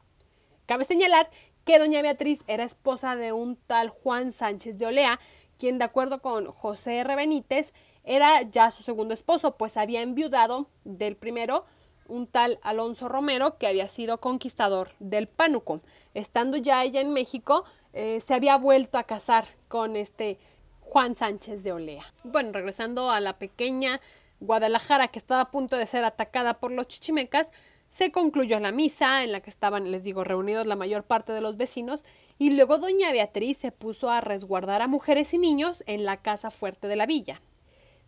Cabe 0.66 0.84
señalar 0.84 1.28
que 1.64 1.80
doña 1.80 2.00
Beatriz 2.00 2.44
era 2.46 2.62
esposa 2.62 3.16
de 3.16 3.32
un 3.32 3.56
tal 3.56 3.88
Juan 3.88 4.30
Sánchez 4.30 4.78
de 4.78 4.86
Olea, 4.86 5.18
quien 5.58 5.78
de 5.78 5.86
acuerdo 5.86 6.22
con 6.22 6.46
José 6.46 6.98
R. 6.98 7.16
Benítez 7.16 7.72
era 8.04 8.42
ya 8.42 8.70
su 8.70 8.84
segundo 8.84 9.12
esposo, 9.12 9.56
pues 9.56 9.76
había 9.76 10.02
enviudado 10.02 10.70
del 10.84 11.16
primero 11.16 11.66
un 12.08 12.26
tal 12.26 12.58
Alonso 12.62 13.08
Romero 13.08 13.58
que 13.58 13.66
había 13.66 13.86
sido 13.88 14.18
conquistador 14.18 14.90
del 14.98 15.28
Pánuco. 15.28 15.80
Estando 16.14 16.56
ya 16.56 16.82
ella 16.82 17.00
en 17.00 17.12
México, 17.12 17.64
eh, 17.92 18.20
se 18.26 18.34
había 18.34 18.56
vuelto 18.56 18.98
a 18.98 19.04
casar 19.04 19.46
con 19.68 19.96
este 19.96 20.38
Juan 20.80 21.14
Sánchez 21.14 21.62
de 21.62 21.72
Olea. 21.72 22.04
Bueno, 22.24 22.52
regresando 22.52 23.10
a 23.10 23.20
la 23.20 23.38
pequeña 23.38 24.00
Guadalajara 24.40 25.08
que 25.08 25.18
estaba 25.18 25.42
a 25.42 25.50
punto 25.50 25.76
de 25.76 25.86
ser 25.86 26.04
atacada 26.04 26.54
por 26.54 26.72
los 26.72 26.88
chichimecas, 26.88 27.50
se 27.88 28.12
concluyó 28.12 28.60
la 28.60 28.72
misa 28.72 29.24
en 29.24 29.32
la 29.32 29.40
que 29.40 29.50
estaban, 29.50 29.90
les 29.90 30.02
digo, 30.02 30.24
reunidos 30.24 30.66
la 30.66 30.76
mayor 30.76 31.04
parte 31.04 31.32
de 31.32 31.40
los 31.40 31.56
vecinos 31.56 32.04
y 32.38 32.50
luego 32.50 32.78
doña 32.78 33.12
Beatriz 33.12 33.58
se 33.58 33.72
puso 33.72 34.10
a 34.10 34.20
resguardar 34.20 34.82
a 34.82 34.86
mujeres 34.88 35.32
y 35.34 35.38
niños 35.38 35.82
en 35.86 36.04
la 36.04 36.18
casa 36.18 36.50
fuerte 36.50 36.88
de 36.88 36.96
la 36.96 37.06
villa. 37.06 37.40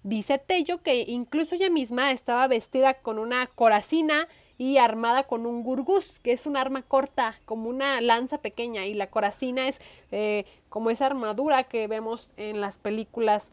Dice 0.02 0.38
Tello 0.38 0.83
que 0.83 1.04
incluso 1.07 1.54
ella 1.54 1.69
misma 1.69 2.11
estaba 2.11 2.47
vestida 2.49 2.95
con 2.95 3.19
una 3.19 3.47
coracina 3.47 4.28
y 4.57 4.78
armada 4.78 5.25
con 5.25 5.47
un 5.47 5.62
gurgús, 5.62 6.21
que 6.21 6.33
es 6.33 6.47
un 6.47 6.57
arma 6.57 6.83
corta, 6.83 7.38
como 7.45 7.69
una 7.69 8.00
lanza 8.00 8.38
pequeña, 8.38 8.87
y 8.87 8.95
la 8.95 9.09
coracina 9.09 9.69
es 9.69 9.78
eh, 10.11 10.45
como 10.69 10.90
esa 10.90 11.07
armadura 11.07 11.64
que 11.64 11.87
vemos 11.87 12.28
en 12.37 12.61
las 12.61 12.78
películas 12.78 13.50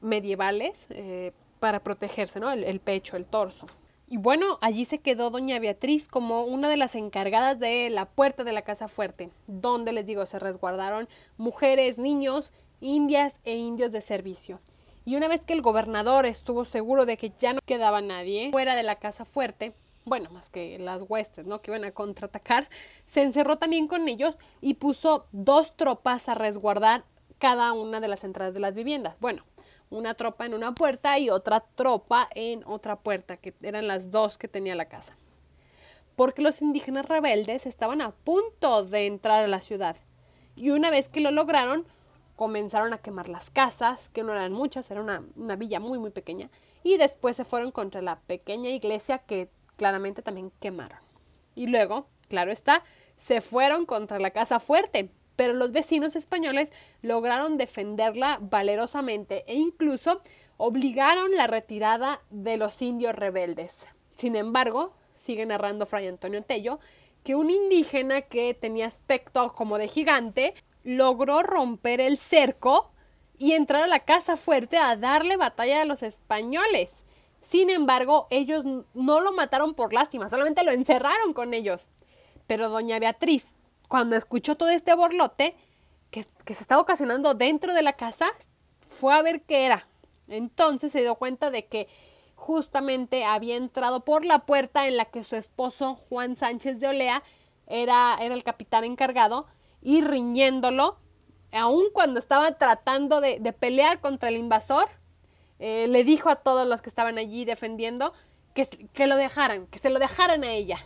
medievales 0.00 0.86
eh, 0.90 1.32
para 1.60 1.80
protegerse, 1.82 2.40
¿no? 2.40 2.50
el 2.50 2.80
pecho, 2.80 3.16
el 3.16 3.24
torso. 3.24 3.66
Y 4.08 4.18
bueno, 4.18 4.58
allí 4.60 4.84
se 4.84 4.98
quedó 4.98 5.30
doña 5.30 5.58
Beatriz 5.58 6.06
como 6.06 6.44
una 6.44 6.68
de 6.68 6.76
las 6.76 6.94
encargadas 6.94 7.58
de 7.58 7.90
la 7.90 8.04
puerta 8.04 8.44
de 8.44 8.52
la 8.52 8.62
casa 8.62 8.86
fuerte, 8.86 9.30
donde 9.48 9.92
les 9.92 10.06
digo, 10.06 10.24
se 10.26 10.38
resguardaron 10.38 11.08
mujeres, 11.38 11.98
niños, 11.98 12.52
indias 12.80 13.34
e 13.44 13.56
indios 13.56 13.90
de 13.90 14.00
servicio. 14.00 14.60
Y 15.06 15.14
una 15.14 15.28
vez 15.28 15.42
que 15.44 15.52
el 15.52 15.62
gobernador 15.62 16.26
estuvo 16.26 16.64
seguro 16.64 17.06
de 17.06 17.16
que 17.16 17.32
ya 17.38 17.52
no 17.52 17.60
quedaba 17.64 18.00
nadie 18.00 18.50
fuera 18.50 18.74
de 18.74 18.82
la 18.82 18.96
casa 18.96 19.24
fuerte, 19.24 19.72
bueno, 20.04 20.30
más 20.30 20.50
que 20.50 20.80
las 20.80 21.00
huestes, 21.08 21.46
¿no? 21.46 21.62
Que 21.62 21.70
iban 21.70 21.84
a 21.84 21.92
contraatacar, 21.92 22.68
se 23.06 23.22
encerró 23.22 23.56
también 23.56 23.86
con 23.86 24.08
ellos 24.08 24.36
y 24.60 24.74
puso 24.74 25.28
dos 25.30 25.76
tropas 25.76 26.28
a 26.28 26.34
resguardar 26.34 27.04
cada 27.38 27.72
una 27.72 28.00
de 28.00 28.08
las 28.08 28.24
entradas 28.24 28.52
de 28.52 28.58
las 28.58 28.74
viviendas. 28.74 29.14
Bueno, 29.20 29.44
una 29.90 30.14
tropa 30.14 30.44
en 30.44 30.54
una 30.54 30.74
puerta 30.74 31.16
y 31.20 31.30
otra 31.30 31.60
tropa 31.60 32.28
en 32.34 32.64
otra 32.66 32.96
puerta, 32.96 33.36
que 33.36 33.54
eran 33.62 33.86
las 33.86 34.10
dos 34.10 34.38
que 34.38 34.48
tenía 34.48 34.74
la 34.74 34.88
casa. 34.88 35.16
Porque 36.16 36.42
los 36.42 36.60
indígenas 36.62 37.06
rebeldes 37.06 37.64
estaban 37.64 38.00
a 38.00 38.10
punto 38.10 38.84
de 38.84 39.06
entrar 39.06 39.44
a 39.44 39.48
la 39.48 39.60
ciudad. 39.60 39.96
Y 40.56 40.70
una 40.70 40.90
vez 40.90 41.08
que 41.08 41.20
lo 41.20 41.30
lograron, 41.30 41.86
comenzaron 42.36 42.92
a 42.92 42.98
quemar 42.98 43.28
las 43.28 43.50
casas, 43.50 44.08
que 44.10 44.22
no 44.22 44.32
eran 44.32 44.52
muchas, 44.52 44.90
era 44.90 45.00
una, 45.00 45.24
una 45.36 45.56
villa 45.56 45.80
muy, 45.80 45.98
muy 45.98 46.10
pequeña. 46.10 46.50
Y 46.82 46.98
después 46.98 47.36
se 47.36 47.44
fueron 47.44 47.72
contra 47.72 48.02
la 48.02 48.20
pequeña 48.20 48.70
iglesia 48.70 49.18
que 49.18 49.50
claramente 49.76 50.22
también 50.22 50.52
quemaron. 50.60 50.98
Y 51.54 51.66
luego, 51.66 52.06
claro 52.28 52.52
está, 52.52 52.84
se 53.16 53.40
fueron 53.40 53.86
contra 53.86 54.20
la 54.20 54.30
casa 54.30 54.60
fuerte, 54.60 55.10
pero 55.36 55.52
los 55.52 55.72
vecinos 55.72 56.16
españoles 56.16 56.72
lograron 57.02 57.56
defenderla 57.56 58.38
valerosamente 58.40 59.44
e 59.46 59.54
incluso 59.54 60.20
obligaron 60.56 61.34
la 61.34 61.46
retirada 61.46 62.22
de 62.30 62.56
los 62.56 62.80
indios 62.82 63.14
rebeldes. 63.14 63.86
Sin 64.14 64.36
embargo, 64.36 64.94
sigue 65.16 65.44
narrando 65.44 65.86
Fray 65.86 66.06
Antonio 66.06 66.42
Tello, 66.42 66.78
que 67.22 67.34
un 67.34 67.50
indígena 67.50 68.22
que 68.22 68.54
tenía 68.54 68.86
aspecto 68.86 69.52
como 69.52 69.78
de 69.78 69.88
gigante 69.88 70.54
logró 70.86 71.42
romper 71.42 72.00
el 72.00 72.16
cerco 72.16 72.92
y 73.36 73.52
entrar 73.52 73.82
a 73.82 73.88
la 73.88 74.04
casa 74.04 74.36
fuerte 74.36 74.78
a 74.78 74.96
darle 74.96 75.36
batalla 75.36 75.82
a 75.82 75.84
los 75.84 76.02
españoles. 76.02 77.02
Sin 77.40 77.70
embargo, 77.70 78.28
ellos 78.30 78.64
no 78.94 79.20
lo 79.20 79.32
mataron 79.32 79.74
por 79.74 79.92
lástima, 79.92 80.28
solamente 80.28 80.62
lo 80.62 80.70
encerraron 80.70 81.32
con 81.34 81.54
ellos. 81.54 81.88
Pero 82.46 82.68
doña 82.68 83.00
Beatriz, 83.00 83.46
cuando 83.88 84.14
escuchó 84.14 84.56
todo 84.56 84.68
este 84.68 84.94
borlote 84.94 85.56
que, 86.10 86.22
se 86.22 86.62
estaba 86.62 86.80
ocasionando 86.80 87.34
dentro 87.34 87.74
de 87.74 87.82
la 87.82 87.94
casa, 87.94 88.26
fue 88.88 89.12
a 89.12 89.22
ver 89.22 89.42
qué 89.42 89.66
era. 89.66 89.88
Entonces 90.28 90.92
se 90.92 91.02
dio 91.02 91.16
cuenta 91.16 91.50
de 91.50 91.66
que 91.66 91.88
justamente 92.36 93.24
había 93.24 93.56
entrado 93.56 94.04
por 94.04 94.24
la 94.24 94.46
puerta 94.46 94.86
en 94.86 94.96
la 94.96 95.06
que 95.06 95.24
su 95.24 95.34
esposo 95.34 95.96
Juan 95.96 96.36
Sánchez 96.36 96.78
de 96.78 96.86
Olea 96.86 97.24
era, 97.66 98.16
era 98.20 98.34
el 98.36 98.44
capitán 98.44 98.84
encargado 98.84 99.46
y 99.82 100.02
riñéndolo, 100.02 100.98
aun 101.52 101.84
cuando 101.92 102.18
estaba 102.18 102.52
tratando 102.58 103.20
de, 103.20 103.40
pelear 103.52 104.00
contra 104.00 104.28
el 104.28 104.36
invasor, 104.36 104.88
eh, 105.58 105.86
le 105.88 106.04
dijo 106.04 106.28
a 106.28 106.36
todos 106.36 106.66
los 106.66 106.82
que 106.82 106.88
estaban 106.88 107.18
allí 107.18 107.44
defendiendo 107.44 108.12
que, 108.54 108.66
que 108.92 109.06
lo 109.06 109.16
dejaran, 109.16 109.66
que 109.68 109.78
se 109.78 109.90
lo 109.90 109.98
dejaran 109.98 110.44
a 110.44 110.52
ella. 110.52 110.78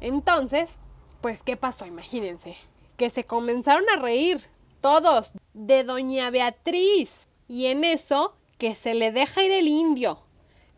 Entonces, 0.00 0.78
pues, 1.20 1.42
¿qué 1.42 1.56
pasó? 1.56 1.86
Imagínense. 1.86 2.56
Que 2.96 3.10
se 3.10 3.24
comenzaron 3.24 3.84
a 3.94 4.00
reír 4.00 4.48
todos 4.80 5.32
de 5.54 5.84
doña 5.84 6.30
Beatriz. 6.30 7.26
Y 7.48 7.66
en 7.66 7.84
eso, 7.84 8.36
que 8.58 8.74
se 8.74 8.94
le 8.94 9.12
deja 9.12 9.42
ir 9.42 9.52
el 9.52 9.68
indio. 9.68 10.22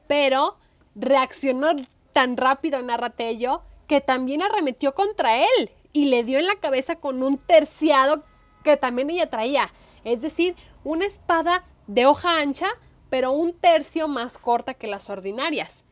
Pero 0.06 0.56
reaccionó 0.94 1.72
tan 2.12 2.37
rápido 2.37 2.80
Narratello 2.82 3.62
que 3.87 4.00
también 4.00 4.42
arremetió 4.42 4.94
contra 4.94 5.37
él 5.37 5.70
y 5.92 6.07
le 6.07 6.25
dio 6.25 6.38
en 6.38 6.47
la 6.47 6.57
cabeza 6.57 6.97
con 6.97 7.23
un 7.23 7.38
terciado 7.38 8.25
que 8.64 8.76
también 8.76 9.11
ella 9.11 9.30
traía. 9.30 9.73
Es 10.04 10.21
decir, 10.21 10.57
una 10.85 11.07
espada 11.07 11.64
de 11.87 12.07
hoja 12.07 12.40
ancha, 12.40 12.68
pero 13.11 13.33
un 13.33 13.52
tercio 13.52 14.09
más 14.09 14.38
corta 14.38 14.75
que 14.75 14.87
las 14.87 15.09
ordinarias. 15.11 15.85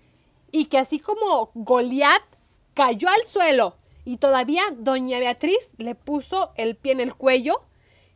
Y 0.53 0.67
que 0.67 0.79
así 0.79 0.99
como 0.99 1.50
Goliat 1.55 2.23
cayó 2.75 3.09
al 3.09 3.26
suelo 3.26 3.76
y 4.05 4.19
todavía 4.19 4.62
doña 4.76 5.19
Beatriz 5.19 5.71
le 5.79 5.95
puso 5.95 6.53
el 6.57 6.76
pie 6.76 6.93
en 6.93 7.00
el 7.00 7.15
cuello 7.15 7.62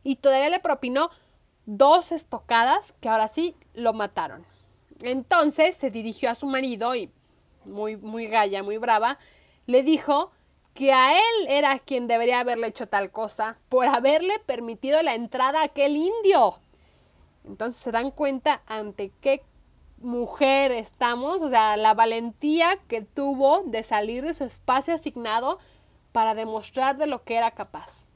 y 0.03 0.15
todavía 0.15 0.49
le 0.49 0.59
propinó 0.59 1.09
dos 1.65 2.11
estocadas 2.11 2.93
que 3.01 3.09
ahora 3.09 3.27
sí 3.27 3.55
lo 3.73 3.93
mataron. 3.93 4.45
Entonces 5.01 5.75
se 5.75 5.91
dirigió 5.91 6.29
a 6.29 6.35
su 6.35 6.45
marido 6.45 6.95
y 6.95 7.11
muy, 7.65 7.97
muy 7.97 8.27
galla, 8.27 8.63
muy 8.63 8.77
brava, 8.77 9.17
le 9.65 9.83
dijo 9.83 10.31
que 10.73 10.93
a 10.93 11.13
él 11.13 11.47
era 11.47 11.79
quien 11.79 12.07
debería 12.07 12.39
haberle 12.39 12.67
hecho 12.67 12.87
tal 12.87 13.11
cosa 13.11 13.57
por 13.69 13.87
haberle 13.87 14.39
permitido 14.39 15.01
la 15.03 15.15
entrada 15.15 15.61
a 15.61 15.65
aquel 15.65 15.97
indio. 15.97 16.55
Entonces 17.45 17.81
se 17.81 17.91
dan 17.91 18.11
cuenta 18.11 18.61
ante 18.67 19.11
qué 19.21 19.43
mujer 19.97 20.71
estamos, 20.71 21.41
o 21.41 21.49
sea, 21.49 21.77
la 21.77 21.93
valentía 21.93 22.77
que 22.87 23.01
tuvo 23.01 23.63
de 23.65 23.83
salir 23.83 24.23
de 24.23 24.33
su 24.33 24.43
espacio 24.43 24.95
asignado 24.95 25.59
para 26.11 26.35
demostrar 26.35 26.97
de 26.97 27.07
lo 27.07 27.23
que 27.23 27.35
era 27.35 27.51
capaz. 27.51 28.07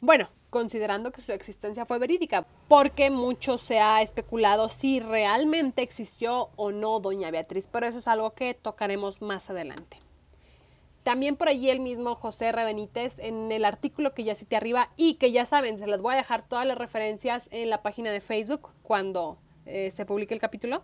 Bueno, 0.00 0.28
considerando 0.50 1.12
que 1.12 1.22
su 1.22 1.32
existencia 1.32 1.86
fue 1.86 1.98
verídica, 1.98 2.46
porque 2.68 3.10
mucho 3.10 3.58
se 3.58 3.80
ha 3.80 4.02
especulado 4.02 4.68
si 4.68 5.00
realmente 5.00 5.82
existió 5.82 6.50
o 6.56 6.72
no 6.72 7.00
doña 7.00 7.30
Beatriz, 7.30 7.68
pero 7.70 7.86
eso 7.86 7.98
es 7.98 8.08
algo 8.08 8.32
que 8.34 8.54
tocaremos 8.54 9.20
más 9.20 9.50
adelante. 9.50 9.98
También 11.06 11.36
por 11.36 11.48
allí 11.48 11.70
el 11.70 11.78
mismo 11.78 12.16
José 12.16 12.48
R. 12.48 12.68
En 13.18 13.52
el 13.52 13.64
artículo 13.64 14.12
que 14.12 14.24
ya 14.24 14.34
cité 14.34 14.56
arriba 14.56 14.90
y 14.96 15.14
que 15.14 15.30
ya 15.30 15.44
saben, 15.44 15.78
se 15.78 15.86
les 15.86 16.02
voy 16.02 16.14
a 16.14 16.16
dejar 16.16 16.48
todas 16.48 16.66
las 16.66 16.76
referencias 16.76 17.48
en 17.52 17.70
la 17.70 17.80
página 17.80 18.10
de 18.10 18.20
Facebook 18.20 18.70
cuando 18.82 19.38
eh, 19.66 19.92
se 19.94 20.04
publique 20.04 20.34
el 20.34 20.40
capítulo, 20.40 20.82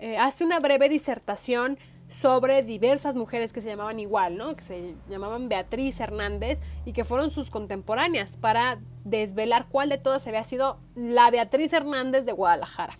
eh, 0.00 0.18
hace 0.18 0.42
una 0.42 0.58
breve 0.58 0.88
disertación 0.88 1.78
sobre 2.10 2.64
diversas 2.64 3.14
mujeres 3.14 3.52
que 3.52 3.60
se 3.60 3.68
llamaban 3.68 4.00
igual, 4.00 4.36
¿no? 4.36 4.56
Que 4.56 4.64
se 4.64 4.94
llamaban 5.08 5.48
Beatriz 5.48 6.00
Hernández 6.00 6.58
y 6.84 6.92
que 6.92 7.04
fueron 7.04 7.30
sus 7.30 7.52
contemporáneas 7.52 8.36
para 8.38 8.80
desvelar 9.04 9.68
cuál 9.68 9.90
de 9.90 9.98
todas 9.98 10.26
había 10.26 10.42
sido 10.42 10.80
la 10.96 11.30
Beatriz 11.30 11.72
Hernández 11.72 12.24
de 12.24 12.32
Guadalajara. 12.32 12.98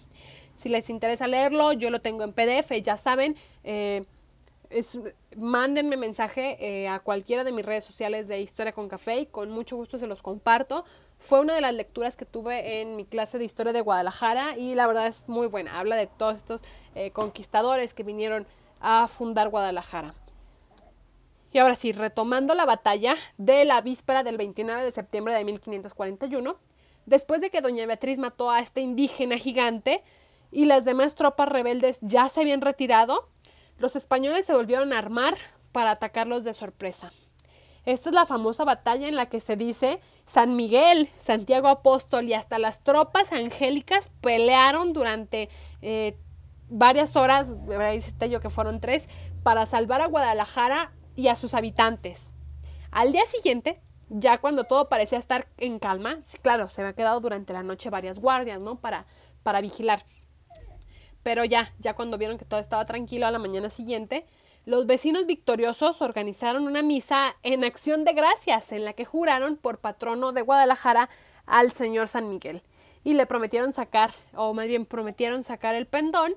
Si 0.57 0.69
les 0.69 0.91
interesa 0.91 1.27
leerlo, 1.27 1.73
yo 1.73 1.91
lo 1.91 2.01
tengo 2.01 2.23
en 2.23 2.33
PDF, 2.33 2.71
ya 2.85 2.97
saben. 2.97 3.35
Eh, 3.65 4.05
es, 4.71 4.99
mándenme 5.37 5.97
mensaje 5.97 6.57
eh, 6.61 6.89
a 6.89 7.01
cualquiera 7.01 7.45
de 7.45 7.53
mis 7.53 7.65
redes 7.65 7.85
sociales 7.85 8.29
de 8.29 8.41
Historia 8.41 8.73
con 8.73 8.89
Café 8.89 9.21
y 9.21 9.27
con 9.27 9.51
mucho 9.51 9.77
gusto 9.77 9.99
se 9.99 10.07
los 10.07 10.23
comparto. 10.23 10.85
Fue 11.19 11.41
una 11.41 11.55
de 11.55 11.61
las 11.61 11.75
lecturas 11.75 12.17
que 12.17 12.25
tuve 12.25 12.81
en 12.81 12.97
mi 12.97 13.05
clase 13.05 13.39
de 13.39 13.45
Historia 13.45 13.73
de 13.73 13.81
Guadalajara 13.81 14.57
y 14.57 14.75
la 14.75 14.87
verdad 14.87 15.07
es 15.07 15.29
muy 15.29 15.47
buena. 15.47 15.79
Habla 15.79 15.97
de 15.97 16.07
todos 16.07 16.37
estos 16.37 16.61
eh, 16.95 17.11
conquistadores 17.11 17.95
que 17.95 18.03
vinieron 18.03 18.47
a 18.81 19.09
fundar 19.09 19.49
Guadalajara. 19.49 20.15
Y 21.53 21.59
ahora 21.59 21.75
sí, 21.75 21.93
retomando 21.93 22.55
la 22.55 22.67
batalla 22.67 23.17
de 23.39 23.65
la 23.65 23.81
víspera 23.81 24.23
del 24.23 24.37
29 24.37 24.85
de 24.85 24.93
septiembre 24.93 25.35
de 25.35 25.45
1541, 25.45 26.57
después 27.07 27.41
de 27.41 27.51
que 27.51 27.63
doña 27.63 27.87
Beatriz 27.87 28.19
mató 28.19 28.51
a 28.51 28.61
este 28.61 28.83
indígena 28.83 29.39
gigante 29.39 30.03
y 30.51 30.67
las 30.67 30.85
demás 30.85 31.15
tropas 31.15 31.49
rebeldes 31.49 31.99
ya 32.03 32.29
se 32.29 32.41
habían 32.41 32.61
retirado, 32.61 33.29
los 33.79 33.97
españoles 33.97 34.47
se 34.47 34.55
volvieron 34.55 34.93
a 34.93 34.99
armar 34.99 35.37
para 35.73 35.93
atacarlos 35.93 36.45
de 36.45 36.55
sorpresa. 36.55 37.13
Esta 37.85 38.09
es 38.09 38.15
la 38.15 38.27
famosa 38.27 38.65
batalla 38.65 39.07
en 39.07 39.15
la 39.15 39.27
que 39.27 39.41
se 39.41 39.55
dice 39.55 40.01
San 40.27 40.57
Miguel, 40.57 41.09
Santiago 41.21 41.69
Apóstol 41.69 42.25
y 42.25 42.35
hasta 42.35 42.59
las 42.59 42.83
tropas 42.83 43.31
angélicas 43.33 44.11
pelearon 44.21 44.93
durante 44.93 45.49
eh, 45.83 46.17
varias 46.69 47.15
horas, 47.15 47.55
dice 47.93 48.29
yo 48.29 48.41
que 48.41 48.51
fueron 48.51 48.81
tres, 48.81 49.09
para 49.45 49.67
salvar 49.67 50.01
a 50.01 50.07
Guadalajara 50.07 50.93
y 51.15 51.29
a 51.29 51.37
sus 51.37 51.55
habitantes. 51.55 52.31
Al 52.91 53.13
día 53.13 53.25
siguiente, 53.27 53.81
ya 54.09 54.39
cuando 54.39 54.65
todo 54.65 54.89
parecía 54.89 55.19
estar 55.19 55.49
en 55.57 55.79
calma, 55.79 56.19
claro, 56.43 56.69
se 56.69 56.83
me 56.83 56.89
ha 56.89 56.93
quedado 56.95 57.21
durante 57.21 57.53
la 57.53 57.63
noche 57.63 57.91
varias 57.91 58.19
guardias, 58.19 58.61
¿no? 58.61 58.77
Para, 58.77 59.07
para 59.45 59.61
vigilar. 59.61 60.05
Pero 61.27 61.45
ya, 61.45 61.73
ya 61.81 61.95
cuando 61.95 62.19
vieron 62.19 62.39
que 62.39 62.45
todo 62.45 62.61
estaba 62.61 62.85
tranquilo 62.85 63.27
a 63.27 63.33
la 63.33 63.41
mañana 63.41 63.69
siguiente, 63.69 64.25
los 64.65 64.87
vecinos 64.87 65.27
victoriosos 65.27 66.01
organizaron 66.01 66.69
una 66.69 66.85
misa 66.85 67.35
en 67.43 67.65
acción 67.65 68.05
de 68.05 68.13
gracias 68.13 68.71
en 68.71 68.85
la 68.85 68.93
que 68.93 69.05
juraron 69.05 69.57
por 69.57 69.79
patrono 69.79 70.31
de 70.31 70.43
Guadalajara 70.43 71.11
al 71.45 71.73
señor 71.73 72.07
San 72.07 72.29
Miguel 72.29 72.63
y 73.03 73.15
le 73.15 73.27
prometieron 73.27 73.73
sacar, 73.73 74.13
o 74.37 74.55
más 74.55 74.69
bien 74.69 74.87
prometieron 74.87 75.43
sacar 75.43 75.75
el 75.75 75.89
pendón 75.89 76.37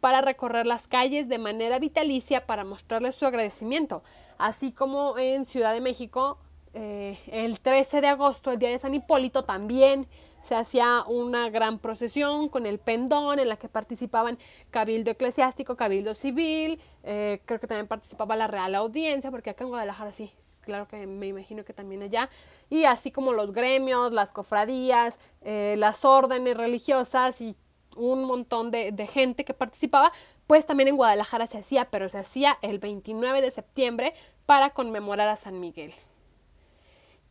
para 0.00 0.22
recorrer 0.22 0.66
las 0.66 0.88
calles 0.88 1.28
de 1.28 1.36
manera 1.36 1.78
vitalicia 1.78 2.46
para 2.46 2.64
mostrarles 2.64 3.16
su 3.16 3.26
agradecimiento. 3.26 4.02
Así 4.38 4.72
como 4.72 5.18
en 5.18 5.44
Ciudad 5.44 5.74
de 5.74 5.82
México, 5.82 6.38
eh, 6.72 7.18
el 7.30 7.60
13 7.60 8.00
de 8.00 8.06
agosto, 8.06 8.52
el 8.52 8.58
día 8.58 8.70
de 8.70 8.78
San 8.78 8.94
Hipólito, 8.94 9.44
también 9.44 10.06
se 10.42 10.54
hacía 10.54 11.04
una 11.06 11.50
gran 11.50 11.78
procesión 11.78 12.48
con 12.48 12.66
el 12.66 12.78
pendón 12.78 13.38
en 13.38 13.48
la 13.48 13.56
que 13.56 13.68
participaban 13.68 14.38
cabildo 14.70 15.10
eclesiástico, 15.10 15.76
cabildo 15.76 16.14
civil, 16.14 16.80
eh, 17.02 17.40
creo 17.46 17.60
que 17.60 17.66
también 17.66 17.88
participaba 17.88 18.36
la 18.36 18.46
Real 18.46 18.74
Audiencia, 18.74 19.30
porque 19.30 19.50
acá 19.50 19.64
en 19.64 19.70
Guadalajara 19.70 20.12
sí, 20.12 20.32
claro 20.60 20.86
que 20.88 21.06
me 21.06 21.26
imagino 21.26 21.64
que 21.64 21.72
también 21.72 22.02
allá, 22.02 22.28
y 22.68 22.84
así 22.84 23.10
como 23.10 23.32
los 23.32 23.52
gremios, 23.52 24.12
las 24.12 24.32
cofradías, 24.32 25.18
eh, 25.42 25.74
las 25.78 26.04
órdenes 26.04 26.56
religiosas 26.56 27.40
y 27.40 27.56
un 27.96 28.24
montón 28.24 28.70
de, 28.70 28.92
gente 29.06 29.44
que 29.44 29.54
participaba, 29.54 30.12
pues 30.46 30.66
también 30.66 30.88
en 30.88 30.96
Guadalajara 30.96 31.46
se 31.46 31.58
hacía, 31.58 31.90
pero 31.90 32.08
se 32.08 32.18
hacía 32.18 32.58
el 32.62 32.78
29 32.78 33.40
de 33.40 33.50
septiembre 33.50 34.14
para 34.46 34.70
conmemorar 34.70 35.28
a 35.28 35.36
San 35.36 35.60
Miguel. 35.60 35.92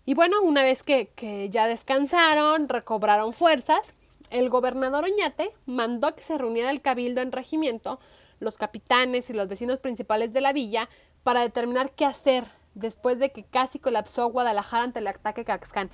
Y 0.09 0.15
bueno, 0.15 0.41
una 0.41 0.63
vez 0.63 0.81
que, 0.81 1.09
que 1.09 1.51
ya 1.51 1.67
descansaron, 1.67 2.67
recobraron 2.67 3.31
fuerzas, 3.31 3.93
el 4.31 4.49
gobernador 4.49 5.03
Oñate 5.03 5.53
mandó 5.67 6.15
que 6.15 6.23
se 6.23 6.35
reuniera 6.35 6.71
el 6.71 6.81
cabildo 6.81 7.21
en 7.21 7.31
regimiento, 7.31 7.99
los 8.39 8.57
capitanes 8.57 9.29
y 9.29 9.33
los 9.33 9.47
vecinos 9.47 9.77
principales 9.77 10.33
de 10.33 10.41
la 10.41 10.51
villa, 10.51 10.89
para 11.21 11.41
determinar 11.41 11.91
qué 11.91 12.05
hacer 12.05 12.45
después 12.73 13.19
de 13.19 13.31
que 13.31 13.43
casi 13.43 13.77
colapsó 13.77 14.31
Guadalajara 14.31 14.85
ante 14.85 14.97
el 14.97 15.05
ataque 15.05 15.45
Caxcán 15.45 15.91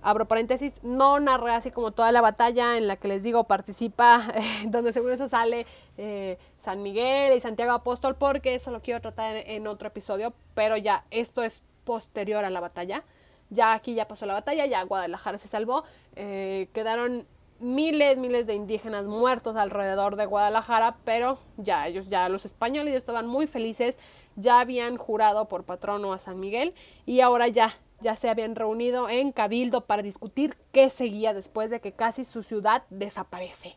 abro 0.00 0.26
paréntesis, 0.26 0.82
no 0.82 1.20
narré 1.20 1.52
así 1.52 1.70
como 1.70 1.90
toda 1.90 2.10
la 2.10 2.22
batalla 2.22 2.78
en 2.78 2.86
la 2.86 2.96
que 2.96 3.08
les 3.08 3.22
digo 3.22 3.44
participa, 3.44 4.32
donde 4.68 4.94
según 4.94 5.12
eso 5.12 5.28
sale 5.28 5.66
eh, 5.98 6.38
San 6.58 6.82
Miguel 6.82 7.36
y 7.36 7.40
Santiago 7.40 7.72
Apóstol, 7.72 8.16
porque 8.16 8.54
eso 8.54 8.70
lo 8.70 8.80
quiero 8.80 9.02
tratar 9.02 9.36
en, 9.36 9.66
otro 9.66 9.88
episodio, 9.88 10.32
pero 10.54 10.78
ya 10.78 11.04
esto 11.10 11.42
es 11.42 11.62
posterior 11.84 12.46
a 12.46 12.50
la 12.50 12.60
batalla. 12.60 13.04
Ya 13.50 13.72
aquí 13.72 13.94
ya 13.94 14.06
pasó 14.08 14.26
la 14.26 14.34
batalla, 14.34 14.66
ya 14.66 14.82
Guadalajara 14.82 15.38
se 15.38 15.48
salvó, 15.48 15.84
eh, 16.16 16.68
quedaron 16.72 17.26
miles, 17.60 18.18
miles 18.18 18.46
de 18.46 18.54
indígenas 18.54 19.06
muertos 19.06 19.56
alrededor 19.56 20.16
de 20.16 20.26
Guadalajara, 20.26 20.96
pero 21.04 21.38
ya 21.56 21.86
ellos, 21.86 22.08
ya 22.08 22.28
los 22.28 22.44
españoles 22.44 22.94
estaban 22.94 23.26
muy 23.26 23.46
felices, 23.46 23.98
ya 24.36 24.60
habían 24.60 24.96
jurado 24.96 25.48
por 25.48 25.64
patrono 25.64 26.12
a 26.12 26.18
San 26.18 26.38
Miguel 26.38 26.74
y 27.06 27.20
ahora 27.20 27.48
ya 27.48 27.72
ya 28.00 28.16
se 28.16 28.28
habían 28.28 28.54
reunido 28.54 29.08
en 29.08 29.32
Cabildo 29.32 29.84
para 29.86 30.02
discutir 30.02 30.56
qué 30.72 30.90
seguía 30.90 31.34
después 31.34 31.70
de 31.70 31.80
que 31.80 31.92
casi 31.92 32.24
su 32.24 32.42
ciudad 32.42 32.84
desaparece. 32.90 33.76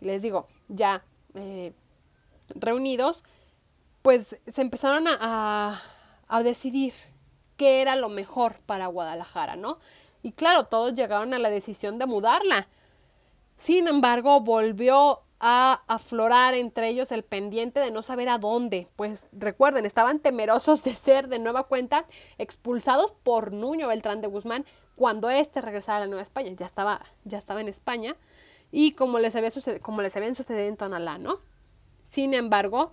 Les 0.00 0.22
digo, 0.22 0.48
ya 0.68 1.04
eh, 1.34 1.72
reunidos, 2.48 3.22
pues 4.02 4.38
se 4.46 4.60
empezaron 4.60 5.06
a, 5.08 5.80
a 6.26 6.42
decidir 6.42 6.94
qué 7.58 7.82
era 7.82 7.96
lo 7.96 8.08
mejor 8.08 8.60
para 8.64 8.86
Guadalajara, 8.86 9.56
¿no? 9.56 9.78
Y 10.22 10.32
claro, 10.32 10.64
todos 10.64 10.94
llegaron 10.94 11.34
a 11.34 11.38
la 11.38 11.50
decisión 11.50 11.98
de 11.98 12.06
mudarla. 12.06 12.68
Sin 13.58 13.88
embargo, 13.88 14.40
volvió 14.40 15.20
a 15.40 15.82
aflorar 15.86 16.54
entre 16.54 16.88
ellos 16.88 17.12
el 17.12 17.22
pendiente 17.22 17.80
de 17.80 17.90
no 17.90 18.02
saber 18.02 18.28
a 18.28 18.38
dónde. 18.38 18.88
Pues 18.96 19.24
recuerden, 19.32 19.84
estaban 19.84 20.20
temerosos 20.20 20.82
de 20.82 20.94
ser 20.94 21.28
de 21.28 21.38
nueva 21.38 21.64
cuenta 21.64 22.06
expulsados 22.38 23.12
por 23.22 23.52
Nuño 23.52 23.88
Beltrán 23.88 24.20
de 24.20 24.28
Guzmán 24.28 24.64
cuando 24.96 25.28
éste 25.28 25.60
regresara 25.60 25.98
a 25.98 26.00
la 26.00 26.06
Nueva 26.06 26.22
España. 26.22 26.52
Ya 26.56 26.66
estaba, 26.66 27.02
ya 27.24 27.38
estaba 27.38 27.60
en 27.60 27.68
España 27.68 28.16
y 28.72 28.92
como 28.92 29.18
les, 29.18 29.36
había 29.36 29.50
como 29.82 30.02
les 30.02 30.16
habían 30.16 30.34
sucedido 30.34 30.66
en 30.66 30.76
Tonalá, 30.76 31.18
¿no? 31.18 31.40
Sin 32.02 32.34
embargo, 32.34 32.90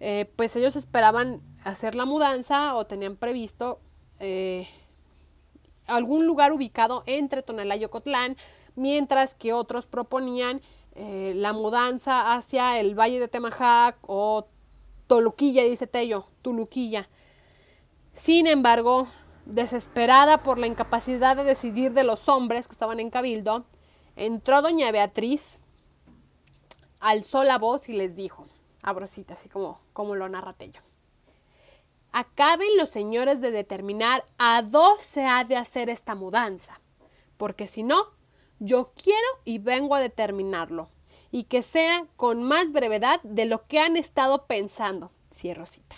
eh, 0.00 0.30
pues 0.36 0.54
ellos 0.56 0.76
esperaban 0.76 1.40
hacer 1.64 1.94
la 1.94 2.04
mudanza 2.04 2.74
o 2.74 2.86
tenían 2.86 3.16
previsto 3.16 3.80
eh, 4.18 4.68
algún 5.86 6.26
lugar 6.26 6.52
ubicado 6.52 7.02
entre 7.06 7.42
Tonalá 7.42 7.76
y 7.76 7.84
Ocotlán, 7.84 8.36
mientras 8.74 9.34
que 9.34 9.52
otros 9.52 9.86
proponían 9.86 10.60
eh, 10.94 11.32
la 11.34 11.52
mudanza 11.52 12.34
hacia 12.34 12.80
el 12.80 12.98
Valle 12.98 13.20
de 13.20 13.28
Temajac 13.28 13.98
o 14.02 14.46
Toluquilla, 15.06 15.62
dice 15.62 15.86
Tello, 15.86 16.26
Tuluquilla. 16.42 17.08
Sin 18.12 18.46
embargo, 18.46 19.08
desesperada 19.44 20.42
por 20.42 20.58
la 20.58 20.66
incapacidad 20.66 21.36
de 21.36 21.44
decidir 21.44 21.92
de 21.92 22.04
los 22.04 22.28
hombres 22.28 22.66
que 22.66 22.72
estaban 22.72 22.98
en 22.98 23.10
Cabildo, 23.10 23.64
entró 24.16 24.62
doña 24.62 24.90
Beatriz, 24.90 25.58
alzó 26.98 27.44
la 27.44 27.58
voz 27.58 27.88
y 27.88 27.92
les 27.92 28.16
dijo, 28.16 28.46
abrosita, 28.82 29.34
así 29.34 29.48
como, 29.48 29.80
como 29.92 30.16
lo 30.16 30.28
narra 30.28 30.54
Tello. 30.54 30.80
Acaben 32.12 32.68
los 32.76 32.88
señores 32.88 33.40
de 33.40 33.50
determinar 33.50 34.24
a 34.38 34.62
dónde 34.62 35.02
se 35.02 35.24
ha 35.26 35.44
de 35.44 35.56
hacer 35.56 35.90
esta 35.90 36.14
mudanza, 36.14 36.80
porque 37.36 37.68
si 37.68 37.82
no, 37.82 37.96
yo 38.58 38.92
quiero 38.94 39.26
y 39.44 39.58
vengo 39.58 39.94
a 39.94 40.00
determinarlo, 40.00 40.88
y 41.30 41.44
que 41.44 41.62
sea 41.62 42.06
con 42.16 42.42
más 42.42 42.72
brevedad 42.72 43.20
de 43.22 43.44
lo 43.44 43.66
que 43.66 43.80
han 43.80 43.96
estado 43.96 44.46
pensando. 44.46 45.10
Cierro 45.32 45.66
cita. 45.66 45.96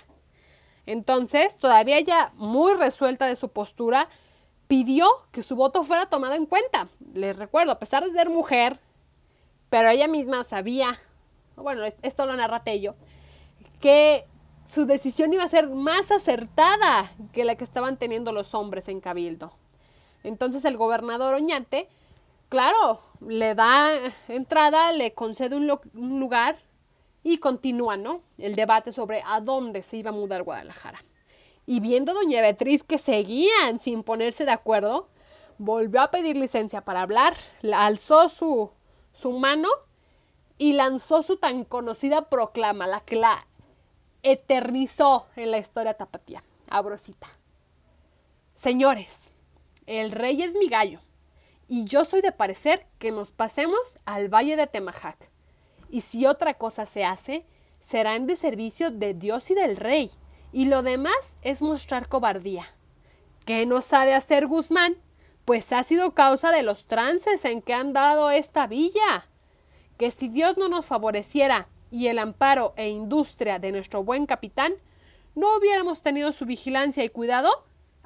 Entonces, 0.86 1.56
todavía 1.56 2.00
ya 2.00 2.32
muy 2.36 2.72
resuelta 2.74 3.26
de 3.26 3.36
su 3.36 3.50
postura, 3.50 4.08
pidió 4.68 5.06
que 5.32 5.42
su 5.42 5.54
voto 5.54 5.82
fuera 5.82 6.06
tomado 6.06 6.34
en 6.34 6.46
cuenta. 6.46 6.88
Les 7.14 7.36
recuerdo, 7.36 7.72
a 7.72 7.78
pesar 7.78 8.04
de 8.04 8.10
ser 8.10 8.30
mujer, 8.30 8.80
pero 9.70 9.88
ella 9.88 10.08
misma 10.08 10.44
sabía, 10.44 10.98
bueno, 11.56 11.84
esto 12.02 12.26
lo 12.26 12.34
narra 12.36 12.64
Tello, 12.64 12.94
que 13.80 14.26
su 14.68 14.86
decisión 14.86 15.32
iba 15.32 15.44
a 15.44 15.48
ser 15.48 15.68
más 15.68 16.10
acertada 16.10 17.12
que 17.32 17.44
la 17.44 17.56
que 17.56 17.64
estaban 17.64 17.96
teniendo 17.96 18.32
los 18.32 18.54
hombres 18.54 18.88
en 18.88 19.00
Cabildo. 19.00 19.52
Entonces 20.22 20.64
el 20.64 20.76
gobernador 20.76 21.34
Oñate 21.34 21.88
claro, 22.48 23.00
le 23.26 23.54
da 23.54 23.98
entrada, 24.28 24.92
le 24.92 25.14
concede 25.14 25.56
un, 25.56 25.66
lugar 26.20 26.58
y 27.22 27.38
continúa, 27.38 27.96
¿no? 27.96 28.22
El 28.38 28.54
debate 28.54 28.92
sobre 28.92 29.22
a 29.26 29.40
dónde 29.40 29.82
se 29.82 29.98
iba 29.98 30.10
a 30.10 30.14
mudar 30.14 30.42
Guadalajara. 30.42 30.98
Y 31.66 31.80
viendo 31.80 32.12
a 32.12 32.14
doña 32.14 32.40
Beatriz 32.40 32.82
que 32.82 32.98
seguían 32.98 33.78
sin 33.78 34.02
ponerse 34.02 34.44
de 34.44 34.52
acuerdo, 34.52 35.08
volvió 35.58 36.00
a 36.00 36.10
pedir 36.10 36.36
licencia 36.36 36.80
para 36.82 37.02
hablar, 37.02 37.36
alzó 37.74 38.28
su, 38.28 38.70
su 39.12 39.32
mano 39.32 39.68
y 40.56 40.72
lanzó 40.72 41.22
su 41.22 41.36
tan 41.36 41.64
conocida 41.64 42.28
proclama, 42.30 42.86
la 42.86 43.00
que 43.00 43.16
la 43.16 43.38
eternizó 44.32 45.26
en 45.36 45.50
la 45.50 45.58
historia 45.58 45.94
tapatía. 45.94 46.42
Abrosita. 46.68 47.28
Señores, 48.54 49.30
el 49.86 50.10
rey 50.10 50.42
es 50.42 50.54
mi 50.54 50.68
gallo 50.68 51.00
y 51.68 51.84
yo 51.84 52.04
soy 52.04 52.22
de 52.22 52.32
parecer 52.32 52.86
que 52.98 53.10
nos 53.10 53.30
pasemos 53.30 53.98
al 54.04 54.28
valle 54.28 54.56
de 54.56 54.66
Temajac. 54.66 55.30
Y 55.90 56.00
si 56.00 56.26
otra 56.26 56.54
cosa 56.54 56.86
se 56.86 57.04
hace, 57.04 57.46
será 57.80 58.16
en 58.16 58.26
deservicio 58.26 58.90
de 58.90 59.14
Dios 59.14 59.50
y 59.50 59.54
del 59.54 59.76
rey, 59.76 60.10
y 60.52 60.64
lo 60.64 60.82
demás 60.82 61.36
es 61.42 61.62
mostrar 61.62 62.08
cobardía. 62.08 62.66
¿Qué 63.44 63.64
nos 63.66 63.92
ha 63.92 64.04
de 64.04 64.14
hacer 64.14 64.46
Guzmán? 64.46 64.96
Pues 65.44 65.72
ha 65.72 65.82
sido 65.82 66.14
causa 66.14 66.52
de 66.52 66.62
los 66.62 66.86
trances 66.86 67.44
en 67.44 67.62
que 67.62 67.72
han 67.74 67.92
dado 67.92 68.30
esta 68.30 68.66
villa. 68.66 69.28
Que 69.96 70.10
si 70.10 70.28
Dios 70.28 70.58
no 70.58 70.68
nos 70.68 70.86
favoreciera 70.86 71.68
y 71.90 72.08
el 72.08 72.18
amparo 72.18 72.74
e 72.76 72.88
industria 72.88 73.58
de 73.58 73.72
nuestro 73.72 74.04
buen 74.04 74.26
capitán, 74.26 74.74
no 75.34 75.56
hubiéramos 75.56 76.02
tenido 76.02 76.32
su 76.32 76.44
vigilancia 76.44 77.04
y 77.04 77.08
cuidado, 77.08 77.50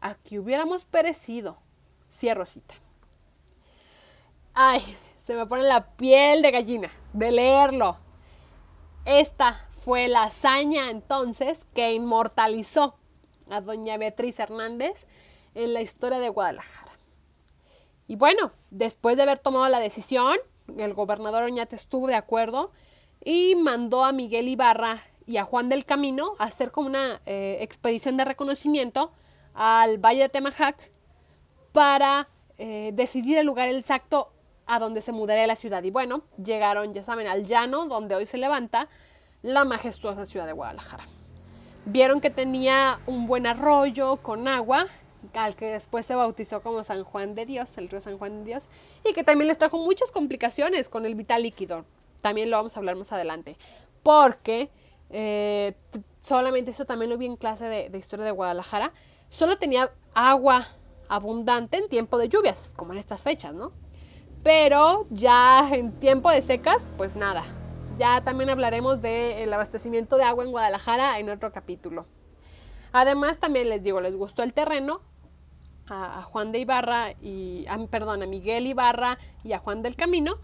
aquí 0.00 0.38
hubiéramos 0.38 0.84
perecido. 0.84 1.58
Cierro 2.10 2.44
cita. 2.44 2.74
Ay, 4.54 4.82
se 5.24 5.34
me 5.34 5.46
pone 5.46 5.62
la 5.62 5.86
piel 5.96 6.42
de 6.42 6.50
gallina 6.50 6.92
de 7.12 7.30
leerlo. 7.30 7.96
Esta 9.04 9.66
fue 9.70 10.08
la 10.08 10.24
hazaña 10.24 10.90
entonces 10.90 11.60
que 11.74 11.92
inmortalizó 11.92 12.96
a 13.50 13.60
doña 13.60 13.96
Beatriz 13.96 14.38
Hernández 14.38 15.06
en 15.54 15.74
la 15.74 15.80
historia 15.80 16.20
de 16.20 16.28
Guadalajara. 16.28 16.92
Y 18.06 18.16
bueno, 18.16 18.52
después 18.70 19.16
de 19.16 19.22
haber 19.22 19.38
tomado 19.38 19.68
la 19.68 19.80
decisión, 19.80 20.36
el 20.76 20.94
gobernador 20.94 21.44
Oñate 21.44 21.76
estuvo 21.76 22.06
de 22.06 22.14
acuerdo 22.14 22.70
y 23.24 23.54
mandó 23.54 24.04
a 24.04 24.12
Miguel 24.12 24.48
Ibarra 24.48 25.02
y 25.26 25.36
a 25.36 25.44
Juan 25.44 25.68
del 25.68 25.84
Camino 25.84 26.34
a 26.38 26.44
hacer 26.44 26.72
como 26.72 26.88
una 26.88 27.20
eh, 27.26 27.58
expedición 27.60 28.16
de 28.16 28.24
reconocimiento 28.24 29.12
al 29.54 29.98
Valle 29.98 30.22
de 30.22 30.28
Temajac 30.28 30.90
para 31.72 32.28
eh, 32.58 32.90
decidir 32.94 33.38
el 33.38 33.46
lugar 33.46 33.68
exacto 33.68 34.32
a 34.66 34.78
donde 34.78 35.02
se 35.02 35.12
mudaría 35.12 35.46
la 35.46 35.56
ciudad. 35.56 35.82
Y 35.82 35.90
bueno, 35.90 36.22
llegaron, 36.42 36.94
ya 36.94 37.02
saben, 37.02 37.26
al 37.26 37.46
llano 37.46 37.86
donde 37.86 38.14
hoy 38.14 38.26
se 38.26 38.38
levanta 38.38 38.88
la 39.42 39.64
majestuosa 39.64 40.26
ciudad 40.26 40.46
de 40.46 40.52
Guadalajara. 40.52 41.04
Vieron 41.84 42.20
que 42.20 42.30
tenía 42.30 43.00
un 43.06 43.26
buen 43.26 43.46
arroyo 43.46 44.18
con 44.18 44.46
agua, 44.46 44.86
al 45.34 45.56
que 45.56 45.66
después 45.66 46.06
se 46.06 46.14
bautizó 46.14 46.62
como 46.62 46.84
San 46.84 47.02
Juan 47.04 47.34
de 47.34 47.46
Dios, 47.46 47.76
el 47.78 47.88
río 47.88 48.00
San 48.00 48.18
Juan 48.18 48.40
de 48.40 48.44
Dios, 48.44 48.68
y 49.04 49.12
que 49.12 49.24
también 49.24 49.48
les 49.48 49.58
trajo 49.58 49.78
muchas 49.78 50.12
complicaciones 50.12 50.88
con 50.88 51.06
el 51.06 51.14
vital 51.14 51.42
líquido. 51.42 51.84
También 52.22 52.50
lo 52.50 52.56
vamos 52.56 52.74
a 52.74 52.80
hablar 52.80 52.96
más 52.96 53.12
adelante. 53.12 53.58
Porque 54.02 54.70
eh, 55.10 55.74
solamente 56.22 56.70
eso 56.70 56.86
también 56.86 57.10
lo 57.10 57.18
vi 57.18 57.26
en 57.26 57.36
clase 57.36 57.66
de, 57.66 57.98
historia 57.98 58.24
de 58.24 58.30
Guadalajara. 58.30 58.92
Solo 59.28 59.58
tenía 59.58 59.92
agua 60.14 60.68
abundante 61.08 61.76
en 61.76 61.88
tiempo 61.90 62.16
de 62.16 62.30
lluvias, 62.30 62.72
como 62.74 62.92
en 62.92 62.98
estas 62.98 63.22
fechas, 63.22 63.52
¿no? 63.52 63.72
Pero 64.42 65.06
ya 65.10 65.68
en 65.70 65.92
tiempo 65.92 66.30
de 66.30 66.40
secas, 66.40 66.88
pues 66.96 67.14
nada. 67.14 67.44
Ya 67.98 68.24
también 68.24 68.48
hablaremos 68.48 69.02
del 69.02 69.52
abastecimiento 69.52 70.16
de 70.16 70.24
agua 70.24 70.44
en 70.44 70.50
Guadalajara 70.50 71.18
en 71.18 71.28
otro 71.28 71.52
capítulo. 71.52 72.06
Además, 72.92 73.38
también 73.38 73.68
les 73.68 73.82
digo, 73.82 74.00
les 74.00 74.16
gustó 74.16 74.42
el 74.42 74.52
terreno 74.52 75.00
a, 75.88 76.22
Juan 76.22 76.52
de 76.52 76.60
Ibarra 76.60 77.12
y, 77.20 77.66
a, 77.68 77.78
perdón, 77.86 78.22
a 78.22 78.26
Miguel 78.26 78.66
Ibarra 78.66 79.18
y 79.44 79.52
a 79.52 79.58
Juan 79.58 79.82
del 79.82 79.96
Camino, 79.96 80.38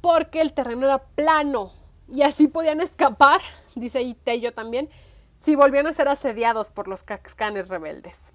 porque 0.00 0.40
el 0.40 0.52
terreno 0.52 0.86
era 0.86 0.98
plano 0.98 1.72
y 2.08 2.22
así 2.22 2.48
podían 2.48 2.80
escapar, 2.80 3.40
dice 3.74 4.02
Itello 4.02 4.52
también, 4.52 4.88
si 5.40 5.56
volvían 5.56 5.86
a 5.86 5.92
ser 5.92 6.08
asediados 6.08 6.70
por 6.70 6.88
los 6.88 7.02
caxcanes 7.02 7.68
rebeldes. 7.68 8.32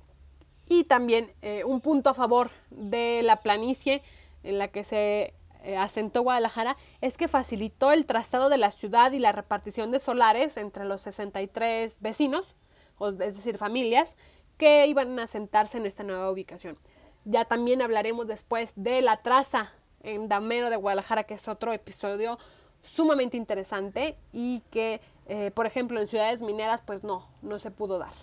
Y 0.67 0.85
también 0.85 1.31
eh, 1.41 1.63
un 1.63 1.81
punto 1.81 2.09
a 2.09 2.13
favor 2.15 2.49
de 2.71 3.21
la 3.23 3.41
planicie 3.41 4.01
en 4.43 4.57
la 4.57 4.69
que 4.69 4.83
se 4.83 5.33
eh, 5.63 5.77
asentó 5.77 6.21
Guadalajara 6.23 6.75
es 7.01 7.17
que 7.17 7.27
facilitó 7.27 7.91
el 7.91 8.05
trazado 8.05 8.49
de 8.49 8.57
la 8.57 8.71
ciudad 8.71 9.11
y 9.11 9.19
la 9.19 9.31
repartición 9.31 9.91
de 9.91 9.99
solares 9.99 10.57
entre 10.57 10.85
los 10.85 11.01
63 11.01 11.97
vecinos, 11.99 12.55
es 13.01 13.17
decir, 13.17 13.57
familias, 13.57 14.15
que 14.57 14.87
iban 14.87 15.19
a 15.19 15.23
asentarse 15.23 15.77
en 15.77 15.85
esta 15.85 16.03
nueva 16.03 16.31
ubicación. 16.31 16.77
Ya 17.25 17.45
también 17.45 17.81
hablaremos 17.81 18.27
después 18.27 18.71
de 18.75 19.01
la 19.01 19.21
traza 19.21 19.73
en 20.05 20.29
Damero 20.29 20.69
de 20.69 20.75
Guadalajara, 20.75 21.23
que 21.23 21.33
es 21.33 21.47
otro 21.47 21.73
episodio 21.73 22.37
sumamente 22.81 23.37
interesante 23.37 24.15
y 24.31 24.61
que, 24.71 25.01
eh, 25.27 25.51
por 25.53 25.65
ejemplo, 25.65 25.99
en 25.99 26.07
ciudades 26.07 26.41
mineras, 26.41 26.83
pues 26.85 27.03
no, 27.03 27.27
no 27.41 27.59
se 27.59 27.71
pudo 27.71 27.99
dar. 27.99 28.13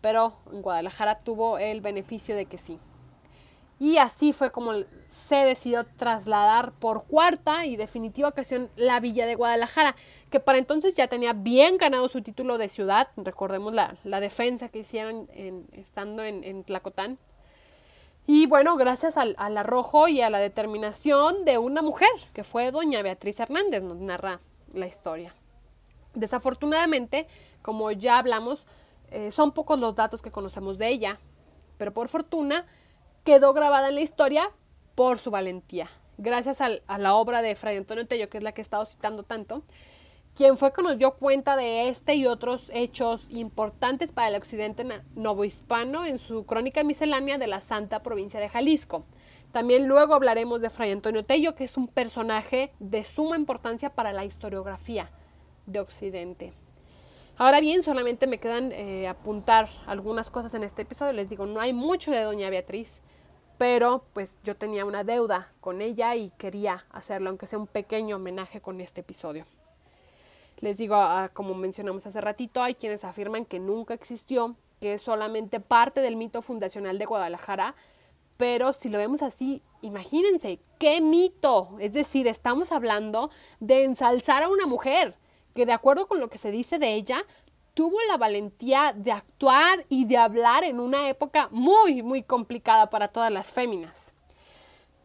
Pero 0.00 0.34
en 0.52 0.62
Guadalajara 0.62 1.18
tuvo 1.20 1.58
el 1.58 1.80
beneficio 1.80 2.36
de 2.36 2.46
que 2.46 2.58
sí. 2.58 2.78
Y 3.80 3.98
así 3.98 4.32
fue 4.32 4.50
como 4.50 4.72
se 5.08 5.36
decidió 5.36 5.84
trasladar 5.84 6.72
por 6.72 7.04
cuarta 7.04 7.64
y 7.64 7.76
definitiva 7.76 8.28
ocasión 8.28 8.68
la 8.76 8.98
villa 8.98 9.24
de 9.24 9.36
Guadalajara, 9.36 9.94
que 10.30 10.40
para 10.40 10.58
entonces 10.58 10.94
ya 10.94 11.06
tenía 11.06 11.32
bien 11.32 11.78
ganado 11.78 12.08
su 12.08 12.20
título 12.22 12.58
de 12.58 12.68
ciudad. 12.68 13.08
Recordemos 13.16 13.72
la, 13.72 14.20
defensa 14.20 14.68
que 14.68 14.80
hicieron 14.80 15.28
estando 15.72 16.24
en, 16.24 16.64
Tlacotán. 16.64 17.18
Y 18.30 18.44
bueno, 18.44 18.76
gracias 18.76 19.16
al, 19.16 19.34
al, 19.38 19.56
arrojo 19.56 20.06
y 20.06 20.20
a 20.20 20.28
la 20.28 20.38
determinación 20.38 21.46
de 21.46 21.56
una 21.56 21.80
mujer, 21.80 22.10
que 22.34 22.44
fue 22.44 22.70
doña 22.70 23.00
Beatriz 23.00 23.40
Hernández, 23.40 23.82
nos 23.82 23.96
narra 23.96 24.40
la 24.74 24.86
historia. 24.86 25.34
Desafortunadamente, 26.12 27.26
como 27.62 27.90
ya 27.90 28.18
hablamos, 28.18 28.66
eh, 29.10 29.30
son 29.30 29.52
pocos 29.52 29.78
los 29.78 29.94
datos 29.94 30.20
que 30.20 30.30
conocemos 30.30 30.76
de 30.76 30.88
ella, 30.88 31.18
pero 31.78 31.94
por 31.94 32.08
fortuna, 32.08 32.66
quedó 33.24 33.54
grabada 33.54 33.88
en 33.88 33.94
la 33.94 34.02
historia 34.02 34.50
por 34.94 35.18
su 35.18 35.30
valentía. 35.30 35.88
Gracias 36.18 36.60
a 36.60 36.98
la 36.98 37.14
obra 37.14 37.40
de 37.40 37.56
Fray 37.56 37.78
Antonio 37.78 38.06
Tello, 38.06 38.28
que 38.28 38.36
es 38.36 38.44
la 38.44 38.52
que 38.52 38.60
he 38.60 38.62
estado 38.62 38.84
citando 38.84 39.22
tanto, 39.22 39.62
quien 40.38 40.56
fue 40.56 40.72
que 40.72 40.84
nos 40.84 40.96
dio 40.96 41.16
cuenta 41.16 41.56
de 41.56 41.88
este 41.88 42.14
y 42.14 42.24
otros 42.24 42.70
hechos 42.72 43.26
importantes 43.28 44.12
para 44.12 44.28
el 44.28 44.36
occidente 44.36 44.86
novohispano 45.16 46.04
en 46.04 46.20
su 46.20 46.46
crónica 46.46 46.84
miscelánea 46.84 47.38
de 47.38 47.48
la 47.48 47.60
Santa 47.60 48.04
Provincia 48.04 48.38
de 48.38 48.48
Jalisco. 48.48 49.04
También 49.50 49.88
luego 49.88 50.14
hablaremos 50.14 50.60
de 50.60 50.70
Fray 50.70 50.92
Antonio 50.92 51.24
Tello, 51.24 51.56
que 51.56 51.64
es 51.64 51.76
un 51.76 51.88
personaje 51.88 52.72
de 52.78 53.02
suma 53.02 53.34
importancia 53.34 53.90
para 53.90 54.12
la 54.12 54.24
historiografía 54.24 55.10
de 55.66 55.80
Occidente. 55.80 56.52
Ahora 57.36 57.60
bien, 57.60 57.82
solamente 57.82 58.28
me 58.28 58.38
quedan 58.38 58.70
eh, 58.70 59.08
apuntar 59.08 59.68
algunas 59.88 60.30
cosas 60.30 60.54
en 60.54 60.62
este 60.62 60.82
episodio. 60.82 61.14
Les 61.14 61.28
digo, 61.28 61.46
no 61.46 61.58
hay 61.58 61.72
mucho 61.72 62.12
de 62.12 62.22
Doña 62.22 62.48
Beatriz 62.48 63.00
pero 63.58 64.04
pues 64.12 64.36
yo 64.44 64.56
tenía 64.56 64.84
una 64.84 65.02
deuda 65.02 65.50
con 65.60 65.82
ella 65.82 66.14
y 66.14 66.30
quería 66.38 66.84
hacerlo, 66.90 67.30
aunque 67.30 67.48
sea 67.48 67.58
un 67.58 67.66
pequeño 67.66 68.14
homenaje 68.14 68.60
con 68.60 68.80
este 68.80 69.00
episodio. 69.00 69.46
Les 70.60 70.76
digo, 70.76 70.96
ah, 70.96 71.30
como 71.32 71.54
mencionamos 71.54 72.06
hace 72.06 72.20
ratito, 72.20 72.62
hay 72.62 72.74
quienes 72.74 73.04
afirman 73.04 73.44
que 73.44 73.60
nunca 73.60 73.94
existió, 73.94 74.56
que 74.80 74.94
es 74.94 75.02
solamente 75.02 75.60
parte 75.60 76.00
del 76.00 76.16
mito 76.16 76.42
fundacional 76.42 76.98
de 76.98 77.04
Guadalajara, 77.04 77.74
pero 78.36 78.72
si 78.72 78.88
lo 78.88 78.98
vemos 78.98 79.22
así, 79.22 79.62
imagínense, 79.82 80.60
qué 80.78 81.00
mito. 81.00 81.76
Es 81.80 81.92
decir, 81.92 82.28
estamos 82.28 82.70
hablando 82.72 83.30
de 83.58 83.84
ensalzar 83.84 84.44
a 84.44 84.48
una 84.48 84.66
mujer 84.66 85.16
que 85.54 85.66
de 85.66 85.72
acuerdo 85.72 86.06
con 86.06 86.20
lo 86.20 86.30
que 86.30 86.38
se 86.38 86.52
dice 86.52 86.78
de 86.78 86.94
ella, 86.94 87.24
tuvo 87.74 87.96
la 88.08 88.16
valentía 88.16 88.92
de 88.96 89.12
actuar 89.12 89.84
y 89.88 90.04
de 90.04 90.16
hablar 90.16 90.64
en 90.64 90.80
una 90.80 91.08
época 91.08 91.48
muy, 91.50 92.02
muy 92.02 92.22
complicada 92.22 92.90
para 92.90 93.08
todas 93.08 93.32
las 93.32 93.50
féminas. 93.50 94.12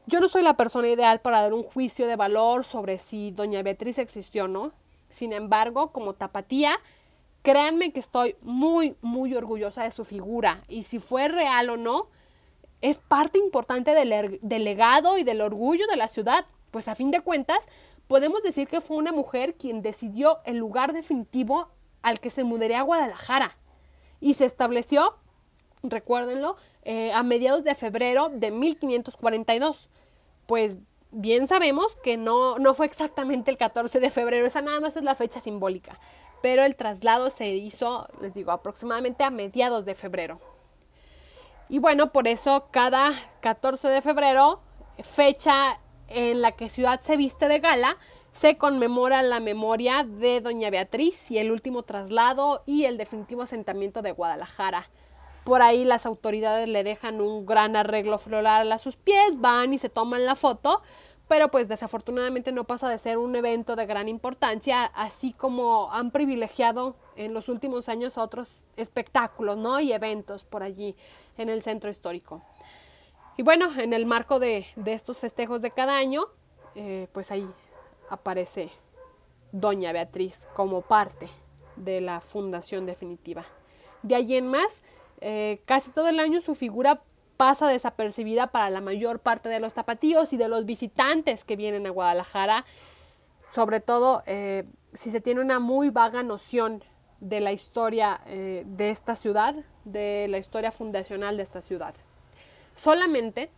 Yo 0.05 0.19
no 0.19 0.27
soy 0.27 0.43
la 0.43 0.57
persona 0.57 0.87
ideal 0.87 1.21
para 1.21 1.41
dar 1.41 1.53
un 1.53 1.63
juicio 1.63 2.07
de 2.07 2.15
valor 2.15 2.65
sobre 2.65 2.97
si 2.97 3.31
doña 3.31 3.63
Beatriz 3.63 3.97
existió 3.97 4.45
o 4.45 4.47
no. 4.47 4.73
Sin 5.13 5.31
embargo, 5.31 5.91
como 5.91 6.13
tapatía, 6.13 6.79
créanme 7.43 7.93
que 7.93 7.99
estoy 7.99 8.35
muy, 8.41 8.95
muy 9.01 9.35
orgullosa 9.35 9.83
de 9.83 9.91
su 9.91 10.05
figura. 10.05 10.63
Y 10.67 10.83
si 10.83 10.99
fue 10.99 11.27
real 11.27 11.69
o 11.69 11.77
no, 11.77 12.07
es 12.81 12.97
parte 12.99 13.37
importante 13.37 13.91
del, 13.91 14.11
er, 14.11 14.39
del 14.41 14.63
legado 14.63 15.17
y 15.17 15.23
del 15.23 15.41
orgullo 15.41 15.85
de 15.87 15.97
la 15.97 16.07
ciudad. 16.07 16.45
Pues 16.71 16.87
a 16.87 16.95
fin 16.95 17.11
de 17.11 17.21
cuentas, 17.21 17.59
podemos 18.07 18.41
decir 18.41 18.67
que 18.67 18.81
fue 18.81 18.97
una 18.97 19.11
mujer 19.11 19.55
quien 19.55 19.83
decidió 19.83 20.39
el 20.45 20.57
lugar 20.57 20.93
definitivo 20.93 21.69
al 22.01 22.19
que 22.19 22.31
se 22.31 22.43
mudaría 22.43 22.79
a 22.79 22.83
Guadalajara 22.83 23.55
y 24.19 24.33
se 24.33 24.45
estableció, 24.45 25.17
recuérdenlo, 25.83 26.57
eh, 26.83 27.11
a 27.13 27.21
mediados 27.23 27.63
de 27.63 27.75
febrero 27.75 28.29
de 28.29 28.51
1542. 28.51 29.89
Pues 30.47 30.77
bien 31.13 31.47
sabemos 31.47 31.95
que 32.03 32.17
no, 32.17 32.57
no 32.59 32.73
fue 32.73 32.85
exactamente 32.85 33.51
el 33.51 33.57
14 33.57 33.99
de 33.99 34.09
febrero, 34.09 34.45
esa 34.45 34.61
nada 34.61 34.79
más 34.79 34.95
es 34.95 35.03
la 35.03 35.15
fecha 35.15 35.39
simbólica, 35.39 35.99
pero 36.41 36.63
el 36.63 36.75
traslado 36.75 37.29
se 37.29 37.47
hizo, 37.49 38.07
les 38.21 38.33
digo, 38.33 38.51
aproximadamente 38.51 39.23
a 39.23 39.29
mediados 39.29 39.85
de 39.85 39.95
febrero. 39.95 40.41
Y 41.69 41.79
bueno, 41.79 42.11
por 42.11 42.27
eso 42.27 42.67
cada 42.71 43.11
14 43.41 43.87
de 43.87 44.01
febrero, 44.01 44.61
fecha 45.01 45.79
en 46.07 46.41
la 46.41 46.51
que 46.51 46.69
Ciudad 46.69 47.01
se 47.01 47.17
viste 47.17 47.47
de 47.47 47.59
gala, 47.59 47.97
se 48.31 48.57
conmemora 48.57 49.21
la 49.21 49.39
memoria 49.39 50.03
de 50.03 50.41
Doña 50.41 50.71
Beatriz 50.71 51.29
y 51.31 51.37
el 51.37 51.51
último 51.51 51.83
traslado 51.83 52.63
y 52.65 52.85
el 52.85 52.97
definitivo 52.97 53.43
asentamiento 53.43 54.01
de 54.01 54.11
Guadalajara. 54.11 54.89
Por 55.43 55.61
ahí 55.61 55.83
las 55.83 56.05
autoridades 56.05 56.67
le 56.67 56.83
dejan 56.83 57.21
un 57.21 57.45
gran 57.45 57.75
arreglo 57.75 58.17
floral 58.17 58.71
a 58.71 58.79
sus 58.79 58.95
pies, 58.95 59.39
van 59.39 59.73
y 59.73 59.77
se 59.77 59.89
toman 59.89 60.25
la 60.25 60.35
foto, 60.35 60.81
pero 61.27 61.49
pues 61.49 61.67
desafortunadamente 61.67 62.51
no 62.51 62.65
pasa 62.65 62.89
de 62.89 62.97
ser 62.97 63.17
un 63.17 63.35
evento 63.35 63.75
de 63.75 63.85
gran 63.85 64.09
importancia, 64.09 64.85
así 64.85 65.33
como 65.33 65.91
han 65.91 66.11
privilegiado 66.11 66.95
en 67.15 67.33
los 67.33 67.49
últimos 67.49 67.89
años 67.89 68.17
otros 68.17 68.63
espectáculos, 68.75 69.57
¿no? 69.57 69.79
Y 69.79 69.93
eventos 69.93 70.43
por 70.45 70.63
allí 70.63 70.95
en 71.37 71.49
el 71.49 71.61
centro 71.63 71.89
histórico. 71.89 72.41
Y 73.37 73.43
bueno, 73.43 73.69
en 73.79 73.93
el 73.93 74.05
marco 74.05 74.39
de, 74.39 74.65
estos 74.85 75.19
festejos 75.19 75.61
de 75.61 75.71
cada 75.71 75.97
año, 75.97 76.25
eh, 76.75 77.07
pues 77.13 77.31
ahí 77.31 77.47
aparece 78.09 78.69
Doña 79.51 79.91
Beatriz 79.91 80.47
como 80.53 80.81
parte 80.81 81.27
de 81.75 82.01
la 82.01 82.21
fundación 82.21 82.85
definitiva. 82.85 83.43
De 84.03 84.15
allí 84.15 84.37
en 84.37 84.47
más, 84.47 84.83
eh, 85.21 85.61
casi 85.65 85.91
todo 85.91 86.09
el 86.09 86.19
año 86.19 86.41
su 86.41 86.53
figura 86.53 87.01
pasa 87.37 87.67
desapercibida 87.67 88.47
para 88.47 88.69
la 88.69 88.81
mayor 88.81 89.19
parte 89.19 89.49
de 89.49 89.59
los 89.59 89.73
tapatíos 89.73 90.33
y 90.33 90.37
de 90.37 90.47
los 90.47 90.65
visitantes 90.65 91.43
que 91.43 91.55
vienen 91.55 91.85
a 91.87 91.91
Guadalajara, 91.91 92.65
sobre 93.51 93.79
todo 93.79 94.23
eh, 94.25 94.65
si 94.93 95.11
se 95.11 95.21
tiene 95.21 95.41
una 95.41 95.59
muy 95.59 95.89
vaga 95.89 96.23
noción 96.23 96.83
de 97.19 97.39
la 97.39 97.51
historia 97.51 98.21
eh, 98.27 98.63
de 98.65 98.89
esta 98.89 99.15
ciudad, 99.15 99.55
de 99.85 100.27
la 100.29 100.37
historia 100.37 100.71
fundacional 100.71 101.37
de 101.37 101.43
esta 101.43 101.61
ciudad. 101.61 101.93
Solamente 102.75 103.49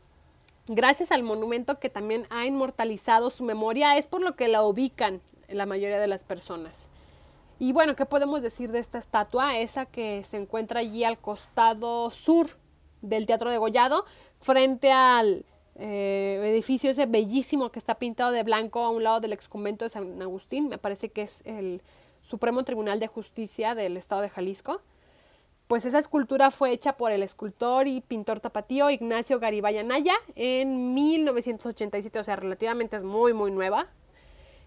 gracias 0.67 1.11
al 1.11 1.23
monumento 1.23 1.79
que 1.79 1.89
también 1.89 2.27
ha 2.29 2.45
inmortalizado 2.45 3.29
su 3.29 3.43
memoria 3.43 3.97
es 3.97 4.07
por 4.07 4.21
lo 4.21 4.35
que 4.35 4.47
la 4.47 4.63
ubican 4.63 5.21
la 5.47 5.65
mayoría 5.65 5.99
de 5.99 6.07
las 6.07 6.23
personas. 6.23 6.89
Y 7.59 7.71
bueno, 7.71 7.95
¿qué 7.95 8.05
podemos 8.05 8.41
decir 8.41 8.71
de 8.71 8.79
esta 8.79 8.97
estatua? 8.97 9.57
Esa 9.59 9.85
que 9.85 10.23
se 10.23 10.38
encuentra 10.38 10.81
allí 10.81 11.03
al 11.03 11.17
costado 11.17 12.11
sur 12.11 12.47
del 13.05 13.25
Teatro 13.25 13.49
de 13.51 13.57
Gollado, 13.57 14.05
frente 14.39 14.91
al 14.91 15.45
eh, 15.77 16.39
edificio 16.43 16.89
ese 16.89 17.05
bellísimo 17.05 17.71
que 17.71 17.79
está 17.79 17.95
pintado 17.95 18.31
de 18.31 18.43
blanco 18.43 18.79
a 18.79 18.89
un 18.89 19.03
lado 19.03 19.19
del 19.19 19.33
ex 19.33 19.47
convento 19.47 19.85
de 19.85 19.89
San 19.89 20.21
Agustín, 20.21 20.69
me 20.69 20.77
parece 20.77 21.09
que 21.09 21.23
es 21.23 21.41
el 21.45 21.81
Supremo 22.21 22.63
Tribunal 22.63 22.99
de 22.99 23.07
Justicia 23.07 23.75
del 23.75 23.97
Estado 23.97 24.21
de 24.21 24.29
Jalisco. 24.29 24.81
Pues 25.67 25.83
esa 25.83 25.99
escultura 25.99 26.51
fue 26.51 26.71
hecha 26.71 26.95
por 26.95 27.11
el 27.11 27.23
escultor 27.23 27.87
y 27.87 28.01
pintor 28.01 28.39
tapatío 28.39 28.89
Ignacio 28.91 29.39
Garibay 29.39 29.77
Anaya 29.79 30.13
en 30.35 30.93
1987, 30.93 32.19
o 32.19 32.23
sea, 32.23 32.35
relativamente 32.35 32.97
es 32.97 33.03
muy, 33.03 33.33
muy 33.33 33.51
nueva. 33.51 33.87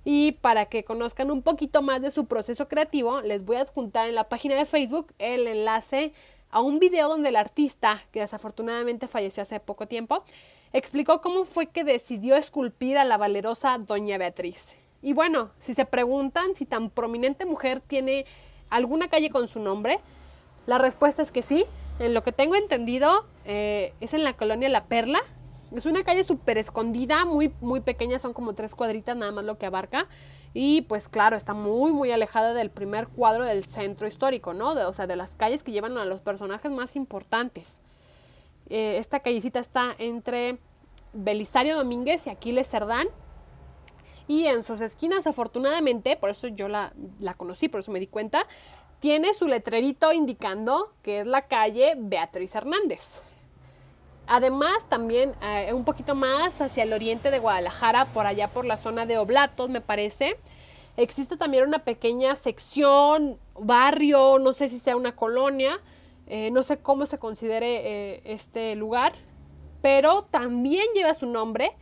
Y 0.04 0.32
para 0.32 0.66
que 0.66 0.84
conozcan 0.84 1.30
un 1.30 1.42
poquito 1.42 1.82
más 1.82 2.02
de 2.02 2.10
su 2.10 2.26
proceso 2.26 2.66
creativo, 2.66 3.20
les 3.20 3.44
voy 3.44 3.56
a 3.56 3.60
adjuntar 3.62 4.08
en 4.08 4.14
la 4.14 4.28
página 4.28 4.56
de 4.56 4.64
Facebook 4.64 5.12
el 5.18 5.46
enlace 5.46 6.12
a 6.50 6.60
un 6.60 6.78
video 6.78 7.08
donde 7.08 7.28
el 7.28 7.36
artista, 7.36 8.00
que 8.12 8.20
desafortunadamente 8.20 9.06
falleció 9.06 9.42
hace 9.42 9.60
poco 9.60 9.86
tiempo, 9.86 10.24
explicó 10.72 11.20
cómo 11.20 11.44
fue 11.44 11.66
que 11.66 11.84
decidió 11.84 12.36
esculpir 12.36 12.98
a 12.98 13.04
la 13.04 13.16
valerosa 13.16 13.78
Doña 13.78 14.18
Beatriz. 14.18 14.76
Y 15.02 15.12
bueno, 15.12 15.50
si 15.58 15.74
se 15.74 15.84
preguntan 15.84 16.54
si 16.54 16.66
tan 16.66 16.90
prominente 16.90 17.46
mujer 17.46 17.80
tiene 17.80 18.26
alguna 18.68 19.08
calle 19.08 19.30
con 19.30 19.48
su 19.48 19.60
nombre, 19.60 20.00
la 20.66 20.78
respuesta 20.78 21.22
es 21.22 21.30
que 21.30 21.42
sí. 21.42 21.64
En 21.98 22.14
lo 22.14 22.22
que 22.22 22.32
tengo 22.32 22.54
entendido, 22.54 23.26
eh, 23.44 23.92
es 24.00 24.14
en 24.14 24.22
la 24.22 24.34
colonia 24.34 24.68
La 24.68 24.84
Perla. 24.84 25.20
Es 25.74 25.86
una 25.86 26.04
calle 26.04 26.24
súper 26.24 26.58
escondida, 26.58 27.24
muy, 27.24 27.52
muy 27.60 27.80
pequeña, 27.80 28.18
son 28.18 28.32
como 28.32 28.54
tres 28.54 28.74
cuadritas 28.74 29.16
nada 29.16 29.32
más 29.32 29.44
lo 29.44 29.58
que 29.58 29.66
abarca. 29.66 30.08
Y 30.60 30.82
pues 30.82 31.06
claro, 31.08 31.36
está 31.36 31.54
muy, 31.54 31.92
muy 31.92 32.10
alejada 32.10 32.52
del 32.52 32.68
primer 32.68 33.06
cuadro 33.06 33.44
del 33.44 33.64
centro 33.64 34.08
histórico, 34.08 34.54
¿no? 34.54 34.70
o 34.70 34.92
sea, 34.92 35.06
de 35.06 35.14
las 35.14 35.36
calles 35.36 35.62
que 35.62 35.70
llevan 35.70 35.96
a 35.96 36.04
los 36.04 36.18
personajes 36.18 36.72
más 36.72 36.96
importantes. 36.96 37.76
Eh, 38.68 38.96
esta 38.98 39.20
callecita 39.20 39.60
está 39.60 39.94
entre 39.98 40.58
Belisario 41.12 41.76
Domínguez 41.76 42.26
y 42.26 42.30
Aquiles 42.30 42.68
Cerdán. 42.68 43.06
Y 44.26 44.46
en 44.46 44.64
sus 44.64 44.80
esquinas, 44.80 45.28
afortunadamente, 45.28 46.16
por 46.16 46.30
eso 46.30 46.48
yo 46.48 46.66
la, 46.66 46.92
la 47.20 47.34
conocí, 47.34 47.68
por 47.68 47.78
eso 47.78 47.92
me 47.92 48.00
di 48.00 48.08
cuenta, 48.08 48.44
tiene 48.98 49.34
su 49.34 49.46
letrerito 49.46 50.12
indicando 50.12 50.92
que 51.04 51.20
es 51.20 51.26
la 51.28 51.46
calle 51.46 51.94
Beatriz 51.96 52.56
Hernández. 52.56 53.20
Además, 54.30 54.76
también 54.90 55.34
eh, 55.42 55.72
un 55.72 55.84
poquito 55.84 56.14
más 56.14 56.60
hacia 56.60 56.82
el 56.82 56.92
oriente 56.92 57.30
de 57.30 57.38
Guadalajara, 57.38 58.12
por 58.12 58.26
allá 58.26 58.48
por 58.48 58.66
la 58.66 58.76
zona 58.76 59.06
de 59.06 59.16
Oblatos, 59.16 59.70
me 59.70 59.80
parece, 59.80 60.38
existe 60.98 61.38
también 61.38 61.64
una 61.64 61.78
pequeña 61.78 62.36
sección, 62.36 63.38
barrio, 63.58 64.38
no 64.38 64.52
sé 64.52 64.68
si 64.68 64.78
sea 64.78 64.96
una 64.96 65.16
colonia, 65.16 65.80
eh, 66.26 66.50
no 66.50 66.62
sé 66.62 66.76
cómo 66.76 67.06
se 67.06 67.16
considere 67.16 67.76
eh, 68.16 68.20
este 68.24 68.76
lugar, 68.76 69.14
pero 69.80 70.24
también 70.24 70.84
lleva 70.94 71.14
su 71.14 71.24
nombre 71.24 71.72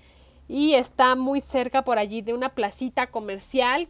y 0.46 0.74
está 0.74 1.16
muy 1.16 1.40
cerca 1.40 1.82
por 1.82 1.98
allí 1.98 2.22
de 2.22 2.32
una 2.32 2.50
placita 2.50 3.08
comercial 3.08 3.88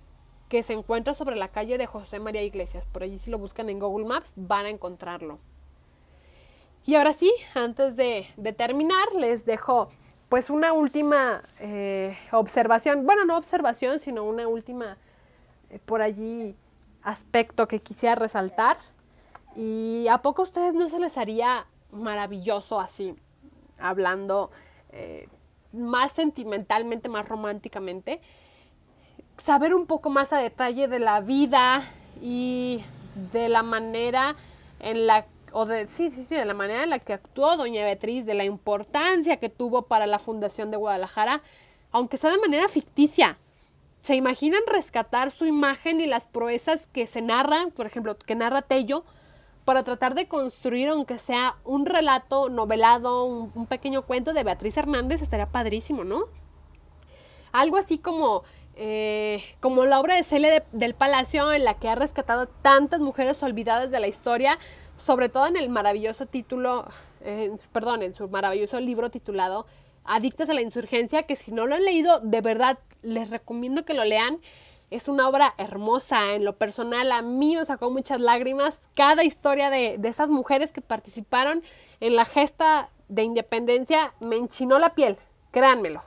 que 0.48 0.62
se 0.62 0.72
encuentra 0.72 1.12
sobre 1.12 1.36
la 1.36 1.48
calle 1.48 1.76
de 1.76 1.84
José 1.84 2.20
María 2.20 2.42
Iglesias. 2.42 2.86
Por 2.86 3.02
allí 3.02 3.18
si 3.18 3.30
lo 3.30 3.38
buscan 3.38 3.68
en 3.68 3.80
Google 3.80 4.06
Maps 4.06 4.32
van 4.36 4.64
a 4.64 4.70
encontrarlo. 4.70 5.40
Y 6.86 6.94
ahora 6.94 7.12
sí, 7.12 7.32
antes 7.54 7.96
de, 7.96 8.28
terminar, 8.56 9.12
les 9.18 9.44
dejo 9.44 9.90
pues 10.28 10.50
una 10.50 10.72
última 10.72 11.40
eh, 11.60 12.16
observación, 12.30 13.04
bueno, 13.04 13.24
no 13.24 13.36
observación, 13.36 13.98
sino 13.98 14.22
una 14.22 14.46
última 14.46 14.96
eh, 15.70 15.80
por 15.84 16.00
allí 16.00 16.54
aspecto 17.02 17.66
que 17.66 17.80
quisiera 17.80 18.14
resaltar. 18.14 18.76
¿Y 19.56 20.06
a 20.08 20.18
poco 20.18 20.42
a 20.42 20.44
ustedes 20.44 20.74
no 20.74 20.88
se 20.88 21.00
les 21.00 21.18
haría 21.18 21.66
maravilloso 21.90 22.78
así, 22.80 23.14
hablando 23.78 24.52
eh, 24.90 25.28
más 25.72 26.12
sentimentalmente, 26.12 27.08
más 27.08 27.28
románticamente? 27.28 28.20
Saber 29.42 29.74
un 29.74 29.86
poco 29.86 30.08
más 30.08 30.32
a 30.32 30.38
detalle 30.38 30.86
de 30.86 31.00
la 31.00 31.20
vida 31.20 31.84
y 32.22 32.84
de 33.32 33.48
la 33.48 33.64
manera 33.64 34.36
en 34.78 35.06
la 35.06 35.26
o 35.58 35.64
de, 35.64 35.88
sí, 35.88 36.10
sí, 36.10 36.26
sí, 36.26 36.34
de 36.34 36.44
la 36.44 36.52
manera 36.52 36.84
en 36.84 36.90
la 36.90 36.98
que 36.98 37.14
actuó 37.14 37.56
doña 37.56 37.82
Beatriz, 37.82 38.26
de 38.26 38.34
la 38.34 38.44
importancia 38.44 39.38
que 39.38 39.48
tuvo 39.48 39.86
para 39.86 40.06
la 40.06 40.18
fundación 40.18 40.70
de 40.70 40.76
Guadalajara, 40.76 41.40
aunque 41.92 42.18
sea 42.18 42.30
de 42.30 42.36
manera 42.36 42.68
ficticia. 42.68 43.38
¿Se 44.02 44.16
imaginan 44.16 44.60
rescatar 44.66 45.30
su 45.30 45.46
imagen 45.46 46.02
y 46.02 46.06
las 46.06 46.26
proezas 46.26 46.88
que 46.88 47.06
se 47.06 47.22
narran, 47.22 47.70
por 47.70 47.86
ejemplo, 47.86 48.18
que 48.18 48.34
narra 48.34 48.60
Tello, 48.60 49.02
para 49.64 49.82
tratar 49.82 50.14
de 50.14 50.28
construir, 50.28 50.90
aunque 50.90 51.18
sea 51.18 51.56
un 51.64 51.86
relato 51.86 52.50
novelado, 52.50 53.24
un, 53.24 53.66
pequeño 53.66 54.02
cuento 54.02 54.34
de 54.34 54.44
Beatriz 54.44 54.76
Hernández, 54.76 55.22
estaría 55.22 55.46
padrísimo, 55.46 56.04
¿no? 56.04 56.24
Algo 57.52 57.78
así 57.78 57.96
como, 57.96 58.42
eh, 58.74 59.42
como 59.60 59.86
la 59.86 60.00
obra 60.00 60.16
de 60.16 60.22
Cele 60.22 60.64
del 60.72 60.94
Palacio, 60.94 61.50
en 61.50 61.64
la 61.64 61.78
que 61.78 61.88
ha 61.88 61.94
rescatado 61.94 62.46
tantas 62.46 63.00
mujeres 63.00 63.42
olvidadas 63.42 63.90
de 63.90 64.00
la 64.00 64.06
historia, 64.06 64.58
sobre 64.98 65.28
todo 65.28 65.46
en 65.46 65.56
el 65.56 65.68
maravilloso 65.68 66.26
título, 66.26 66.86
perdón, 67.72 68.02
en 68.02 68.14
su 68.14 68.28
maravilloso 68.28 68.80
libro 68.80 69.10
titulado 69.10 69.66
Adictas 70.04 70.48
a 70.50 70.54
la 70.54 70.62
Insurgencia, 70.62 71.24
que 71.24 71.36
si 71.36 71.52
no 71.52 71.66
lo 71.66 71.74
han 71.74 71.84
leído, 71.84 72.20
de 72.20 72.40
verdad 72.40 72.78
les 73.02 73.30
recomiendo 73.30 73.84
que 73.84 73.94
lo 73.94 74.04
lean. 74.04 74.40
Es 74.90 75.08
una 75.08 75.28
obra 75.28 75.52
hermosa, 75.58 76.34
en 76.34 76.44
lo 76.44 76.56
personal 76.56 77.10
a 77.10 77.20
mí 77.22 77.56
me 77.56 77.64
sacó 77.64 77.90
muchas 77.90 78.20
lágrimas. 78.20 78.80
Cada 78.94 79.24
historia 79.24 79.68
de, 79.68 79.96
de 79.98 80.08
esas 80.08 80.30
mujeres 80.30 80.70
que 80.70 80.80
participaron 80.80 81.62
en 82.00 82.14
la 82.14 82.24
gesta 82.24 82.90
de 83.08 83.22
independencia 83.22 84.12
me 84.20 84.36
enchinó 84.36 84.78
la 84.78 84.90
piel, 84.90 85.18
créanmelo. 85.50 86.02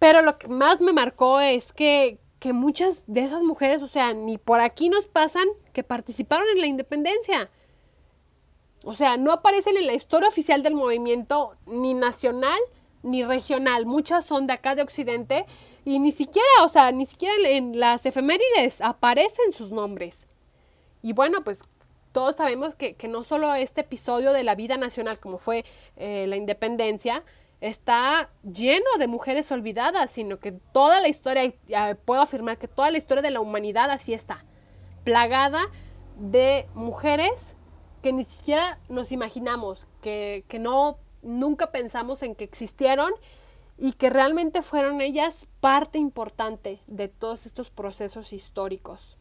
Pero 0.00 0.22
lo 0.22 0.38
que 0.38 0.48
más 0.48 0.80
me 0.80 0.92
marcó 0.92 1.40
es 1.40 1.72
que, 1.72 2.18
que 2.38 2.52
muchas 2.52 3.04
de 3.06 3.20
esas 3.20 3.42
mujeres, 3.42 3.82
o 3.82 3.86
sea, 3.86 4.14
ni 4.14 4.38
por 4.38 4.60
aquí 4.60 4.88
nos 4.88 5.06
pasan 5.06 5.46
que 5.72 5.84
participaron 5.84 6.46
en 6.54 6.60
la 6.60 6.66
independencia. 6.66 7.50
O 8.84 8.94
sea, 8.94 9.16
no 9.16 9.32
aparecen 9.32 9.76
en 9.76 9.86
la 9.86 9.94
historia 9.94 10.28
oficial 10.28 10.62
del 10.62 10.74
movimiento 10.74 11.54
ni 11.66 11.94
nacional 11.94 12.58
ni 13.02 13.24
regional. 13.24 13.86
Muchas 13.86 14.24
son 14.24 14.46
de 14.46 14.54
acá 14.54 14.74
de 14.74 14.82
Occidente 14.82 15.46
y 15.84 15.98
ni 15.98 16.12
siquiera, 16.12 16.48
o 16.64 16.68
sea, 16.68 16.92
ni 16.92 17.06
siquiera 17.06 17.34
en 17.48 17.78
las 17.78 18.06
efemérides 18.06 18.80
aparecen 18.80 19.52
sus 19.52 19.70
nombres. 19.70 20.26
Y 21.02 21.12
bueno, 21.12 21.42
pues 21.44 21.62
todos 22.12 22.36
sabemos 22.36 22.74
que, 22.74 22.96
no 23.08 23.24
solo 23.24 23.54
este 23.54 23.82
episodio 23.82 24.32
de 24.32 24.44
la 24.44 24.54
vida 24.54 24.76
nacional 24.76 25.18
como 25.20 25.38
fue 25.38 25.64
eh, 25.96 26.26
la 26.26 26.36
independencia, 26.36 27.22
está 27.60 28.30
lleno 28.42 28.90
de 28.98 29.06
mujeres 29.06 29.50
olvidadas, 29.52 30.10
sino 30.10 30.40
que 30.40 30.52
toda 30.52 31.00
la 31.00 31.08
historia, 31.08 31.52
puedo 32.04 32.22
afirmar 32.22 32.58
que 32.58 32.68
toda 32.68 32.90
la 32.90 32.98
historia 32.98 33.22
de 33.22 33.30
la 33.30 33.40
humanidad 33.40 33.90
así 33.90 34.14
está, 34.14 34.44
plagada 35.04 35.60
de 36.16 36.66
mujeres 36.74 37.54
que 38.02 38.12
ni 38.12 38.24
siquiera 38.24 38.78
nos 38.88 39.12
imaginamos, 39.12 39.86
que, 40.02 40.44
no, 40.58 40.98
nunca 41.22 41.70
pensamos 41.70 42.22
en 42.22 42.34
que 42.34 42.44
existieron 42.44 43.12
y 43.78 43.92
que 43.92 44.10
realmente 44.10 44.62
fueron 44.62 45.00
ellas 45.00 45.46
parte 45.60 45.98
importante 45.98 46.80
de 46.86 47.08
todos 47.08 47.46
estos 47.46 47.70
procesos 47.70 48.32
históricos. 48.32 49.18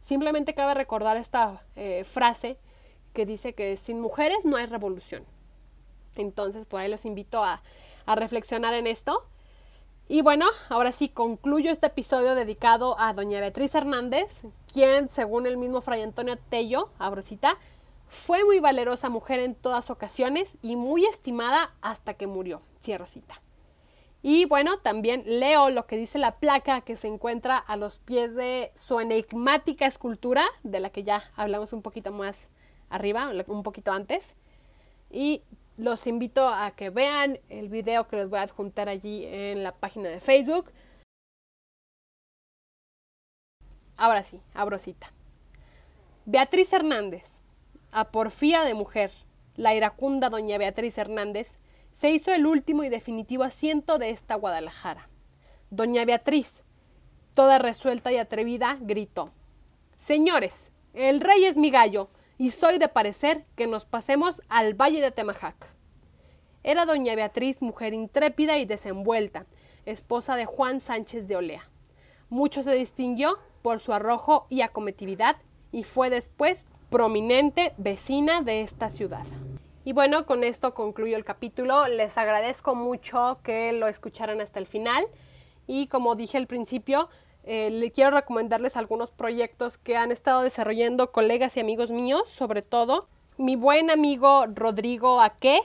Simplemente 0.00 0.54
cabe 0.54 0.74
recordar 0.74 1.16
esta 1.16 1.64
eh, 1.76 2.04
frase 2.04 2.58
que 3.12 3.26
dice 3.26 3.54
que 3.54 3.76
sin 3.76 4.00
mujeres 4.00 4.44
no 4.44 4.56
hay 4.56 4.66
revolución. 4.66 5.24
Entonces, 6.16 6.66
por 6.66 6.80
ahí 6.80 6.90
los 6.90 7.04
invito 7.04 7.42
a, 7.44 7.62
a 8.06 8.14
reflexionar 8.14 8.74
en 8.74 8.86
esto. 8.86 9.26
Y 10.08 10.20
bueno, 10.20 10.46
ahora 10.68 10.92
sí 10.92 11.08
concluyo 11.08 11.70
este 11.70 11.86
episodio 11.86 12.34
dedicado 12.34 12.98
a 12.98 13.14
doña 13.14 13.40
Beatriz 13.40 13.74
Hernández, 13.74 14.42
quien, 14.70 15.08
según 15.08 15.46
el 15.46 15.56
mismo 15.56 15.80
Fray 15.80 16.02
Antonio 16.02 16.36
Tello, 16.50 16.90
abrosita, 16.98 17.56
fue 18.12 18.44
muy 18.44 18.60
valerosa 18.60 19.08
mujer 19.08 19.40
en 19.40 19.54
todas 19.54 19.88
ocasiones 19.88 20.58
y 20.60 20.76
muy 20.76 21.06
estimada 21.06 21.74
hasta 21.80 22.12
que 22.12 22.26
murió. 22.26 22.60
Cierro 22.82 23.06
cita. 23.06 23.40
Y 24.20 24.44
bueno, 24.44 24.76
también 24.78 25.24
leo 25.26 25.70
lo 25.70 25.86
que 25.86 25.96
dice 25.96 26.18
la 26.18 26.38
placa 26.38 26.82
que 26.82 26.96
se 26.96 27.08
encuentra 27.08 27.56
a 27.56 27.76
los 27.76 27.98
pies 27.98 28.34
de 28.34 28.70
su 28.74 29.00
enigmática 29.00 29.86
escultura, 29.86 30.44
de 30.62 30.78
la 30.78 30.90
que 30.90 31.04
ya 31.04 31.24
hablamos 31.36 31.72
un 31.72 31.80
poquito 31.80 32.12
más 32.12 32.48
arriba, 32.90 33.32
un 33.48 33.62
poquito 33.62 33.92
antes. 33.92 34.34
Y 35.10 35.42
los 35.78 36.06
invito 36.06 36.46
a 36.46 36.72
que 36.72 36.90
vean 36.90 37.40
el 37.48 37.70
video 37.70 38.08
que 38.08 38.16
les 38.16 38.28
voy 38.28 38.40
a 38.40 38.42
adjuntar 38.42 38.90
allí 38.90 39.24
en 39.24 39.62
la 39.62 39.72
página 39.74 40.10
de 40.10 40.20
Facebook. 40.20 40.70
Ahora 43.96 44.22
sí, 44.22 44.38
abro 44.52 44.78
cita. 44.78 45.12
Beatriz 46.26 46.72
Hernández, 46.72 47.41
a 47.92 48.10
porfía 48.10 48.64
de 48.64 48.74
mujer, 48.74 49.10
la 49.54 49.74
iracunda 49.74 50.30
doña 50.30 50.58
Beatriz 50.58 50.96
Hernández, 50.96 51.58
se 51.92 52.10
hizo 52.10 52.32
el 52.32 52.46
último 52.46 52.84
y 52.84 52.88
definitivo 52.88 53.44
asiento 53.44 53.98
de 53.98 54.10
esta 54.10 54.34
Guadalajara. 54.34 55.08
Doña 55.70 56.04
Beatriz, 56.06 56.64
toda 57.34 57.58
resuelta 57.58 58.10
y 58.10 58.16
atrevida, 58.16 58.78
gritó, 58.80 59.30
Señores, 59.96 60.70
el 60.94 61.20
rey 61.20 61.44
es 61.44 61.56
mi 61.56 61.70
gallo, 61.70 62.08
y 62.38 62.50
soy 62.50 62.78
de 62.78 62.88
parecer 62.88 63.44
que 63.54 63.66
nos 63.66 63.84
pasemos 63.84 64.42
al 64.48 64.74
Valle 64.74 65.00
de 65.00 65.10
Temajac. 65.10 65.76
Era 66.64 66.86
doña 66.86 67.14
Beatriz 67.14 67.60
mujer 67.60 67.92
intrépida 67.92 68.58
y 68.58 68.64
desenvuelta, 68.64 69.46
esposa 69.84 70.34
de 70.36 70.46
Juan 70.46 70.80
Sánchez 70.80 71.28
de 71.28 71.36
Olea. 71.36 71.70
Mucho 72.30 72.62
se 72.62 72.74
distinguió 72.74 73.38
por 73.60 73.80
su 73.80 73.92
arrojo 73.92 74.46
y 74.48 74.62
acometividad 74.62 75.36
y 75.70 75.84
fue 75.84 76.08
después 76.10 76.66
prominente 76.92 77.72
vecina 77.78 78.42
de 78.42 78.60
esta 78.60 78.90
ciudad. 78.90 79.26
Y 79.82 79.94
bueno, 79.94 80.26
con 80.26 80.44
esto 80.44 80.74
concluyo 80.74 81.16
el 81.16 81.24
capítulo. 81.24 81.88
Les 81.88 82.18
agradezco 82.18 82.74
mucho 82.74 83.40
que 83.42 83.72
lo 83.72 83.88
escucharan 83.88 84.42
hasta 84.42 84.60
el 84.60 84.66
final. 84.66 85.02
Y 85.66 85.86
como 85.86 86.14
dije 86.16 86.36
al 86.36 86.46
principio, 86.46 87.08
eh, 87.44 87.70
le 87.70 87.90
quiero 87.92 88.10
recomendarles 88.10 88.76
algunos 88.76 89.10
proyectos 89.10 89.78
que 89.78 89.96
han 89.96 90.12
estado 90.12 90.42
desarrollando 90.42 91.12
colegas 91.12 91.56
y 91.56 91.60
amigos 91.60 91.90
míos, 91.90 92.28
sobre 92.28 92.60
todo 92.60 93.08
mi 93.38 93.56
buen 93.56 93.90
amigo 93.90 94.44
Rodrigo 94.46 95.22
Aque, 95.22 95.60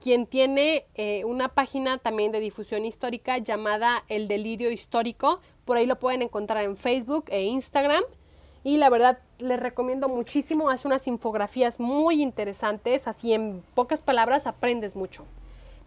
quien 0.00 0.24
tiene 0.26 0.86
eh, 0.94 1.24
una 1.24 1.48
página 1.48 1.98
también 1.98 2.30
de 2.30 2.38
difusión 2.38 2.86
histórica 2.86 3.38
llamada 3.38 4.04
El 4.06 4.28
Delirio 4.28 4.70
Histórico. 4.70 5.40
Por 5.64 5.78
ahí 5.78 5.86
lo 5.86 5.98
pueden 5.98 6.22
encontrar 6.22 6.64
en 6.64 6.76
Facebook 6.76 7.24
e 7.28 7.42
Instagram. 7.42 8.04
Y 8.62 8.76
la 8.76 8.90
verdad 8.90 9.18
les 9.38 9.58
recomiendo 9.58 10.08
muchísimo, 10.08 10.68
hace 10.68 10.86
unas 10.86 11.06
infografías 11.06 11.80
muy 11.80 12.22
interesantes, 12.22 13.06
así 13.06 13.32
en 13.32 13.62
pocas 13.74 14.02
palabras 14.02 14.46
aprendes 14.46 14.94
mucho. 14.94 15.24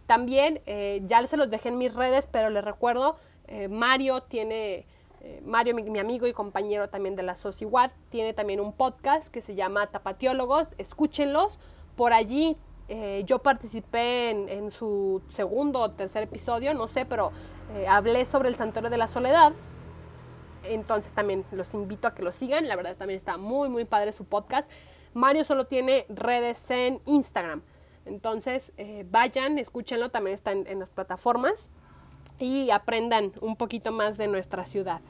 También 0.06 0.60
eh, 0.66 1.02
ya 1.06 1.24
se 1.26 1.36
los 1.36 1.50
dejé 1.50 1.68
en 1.68 1.78
mis 1.78 1.94
redes, 1.94 2.28
pero 2.30 2.50
les 2.50 2.64
recuerdo, 2.64 3.16
eh, 3.46 3.68
Mario 3.68 4.22
tiene, 4.22 4.86
eh, 5.22 5.40
Mario, 5.46 5.74
mi, 5.76 5.98
amigo 5.98 6.26
y 6.26 6.32
compañero 6.32 6.88
también 6.88 7.14
de 7.14 7.22
la 7.22 7.36
SOCIWAD, 7.36 7.92
tiene 8.10 8.34
también 8.34 8.60
un 8.60 8.72
podcast 8.72 9.28
que 9.28 9.40
se 9.40 9.54
llama 9.54 9.86
Tapatiólogos, 9.86 10.68
escúchenlos. 10.78 11.58
Por 11.96 12.12
allí 12.12 12.56
yo 13.24 13.38
participé 13.38 14.28
en, 14.28 14.48
en, 14.50 14.70
su 14.70 15.22
segundo 15.30 15.80
o 15.80 15.90
tercer 15.92 16.24
episodio, 16.24 16.74
no 16.74 16.86
sé, 16.86 17.06
pero 17.06 17.32
hablé 17.88 18.26
sobre 18.26 18.50
el 18.50 18.56
Santuario 18.56 18.90
de 18.90 18.98
la 18.98 19.08
Soledad 19.08 19.54
entonces 20.64 21.12
también 21.12 21.44
los 21.52 21.74
invito 21.74 22.08
a 22.08 22.14
que 22.14 22.22
lo 22.22 22.32
sigan. 22.32 22.68
La 22.68 22.76
verdad 22.76 22.96
también 22.96 23.18
está 23.18 23.36
muy, 23.36 23.68
muy 23.68 23.84
padre 23.84 24.12
su 24.12 24.24
podcast. 24.24 24.70
Mario 25.14 25.44
solo 25.44 25.66
tiene 25.66 26.06
redes 26.08 26.70
en 26.70 27.00
Instagram. 27.06 27.62
Entonces 28.04 28.72
eh, 28.76 29.06
vayan, 29.10 29.58
escúchenlo, 29.58 30.10
también 30.10 30.34
está 30.34 30.52
en, 30.52 30.78
las 30.78 30.90
plataformas 30.90 31.68
y 32.38 32.70
aprendan 32.70 33.32
un 33.40 33.56
poquito 33.56 33.92
más 33.92 34.18
de 34.18 34.26
nuestra 34.26 34.64
ciudad. 34.64 35.00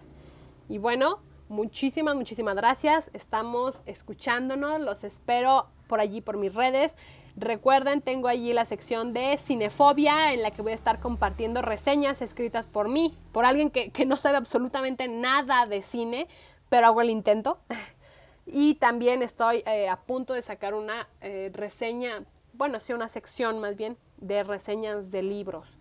Y 0.69 0.79
bueno, 0.79 1.21
muchísimas, 1.49 2.15
muchísimas 2.15 2.55
gracias. 2.55 3.11
Estamos 3.15 3.83
escuchándonos, 3.87 4.81
los 4.81 5.05
espero 5.05 5.69
por 5.89 6.01
allí, 6.01 6.21
por 6.21 6.37
mis 6.37 6.55
redes. 6.55 6.95
Recuerden, 7.37 8.01
tengo 8.01 8.29
allí 8.29 8.53
la 8.53 8.65
sección 8.65 9.13
de 9.13 9.37
Cinefobia 9.39 10.33
en 10.33 10.43
la 10.43 10.53
que 10.53 10.63
voy 10.63 10.71
a 10.71 10.77
estar 10.77 11.01
compartiendo 11.01 11.63
reseñas 11.63 12.23
escritas 12.23 12.69
por 12.69 12.89
mí, 12.89 13.19
por 13.33 13.45
alguien 13.45 13.71
que, 13.71 13.91
no 14.07 14.17
sabe 14.17 14.37
absolutamente 14.37 15.09
nada 15.09 15.67
de 15.67 15.83
cine, 15.83 16.29
pero 16.69 16.87
hago 16.87 17.01
el 17.01 17.11
intento. 17.11 17.59
Y 18.47 18.75
también 18.75 19.23
estoy 19.23 19.63
eh, 19.65 19.89
a 19.89 19.97
punto 19.97 20.35
de 20.35 20.43
sacar 20.43 20.75
una 20.75 21.09
eh, 21.23 21.51
reseña, 21.55 22.25
bueno, 22.53 22.79
sí, 22.79 22.93
una 22.93 23.09
sección 23.09 23.59
más 23.59 23.75
bien 23.75 23.97
de 24.19 24.43
reseñas 24.45 25.11
de 25.11 25.23
libros. 25.23 25.79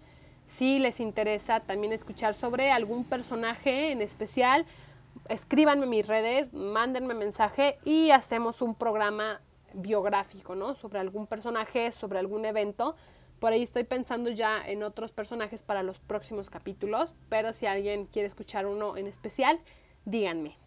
Si 0.47 0.79
les 0.79 1.01
interesa 1.01 1.59
también 1.59 1.91
escuchar 1.91 2.35
sobre 2.35 2.71
algún 2.71 3.03
personaje 3.03 3.91
en 3.91 4.01
especial, 4.01 4.65
escríbanme 5.27 5.87
mis 5.87 6.07
redes, 6.07 6.53
mándenme 6.53 7.13
mensaje 7.13 7.77
y 7.83 8.11
hacemos 8.11 8.61
un 8.61 8.75
programa 8.75 9.41
biográfico, 9.73 10.55
¿no? 10.55 10.75
Sobre 10.75 10.99
algún 10.99 11.27
personaje, 11.27 11.91
sobre 11.91 12.19
algún 12.19 12.45
evento. 12.45 12.95
Por 13.39 13.51
ahí 13.51 13.63
estoy 13.63 13.83
pensando 13.83 14.29
ya 14.29 14.65
en 14.65 14.83
otros 14.83 15.11
personajes 15.11 15.63
para 15.63 15.83
los 15.83 15.99
próximos 15.99 16.49
capítulos, 16.49 17.13
pero 17.29 17.53
si 17.53 17.65
alguien 17.65 18.05
quiere 18.05 18.27
escuchar 18.27 18.65
uno 18.65 18.95
en 18.95 19.07
especial, 19.07 19.59
díganme. 20.05 20.57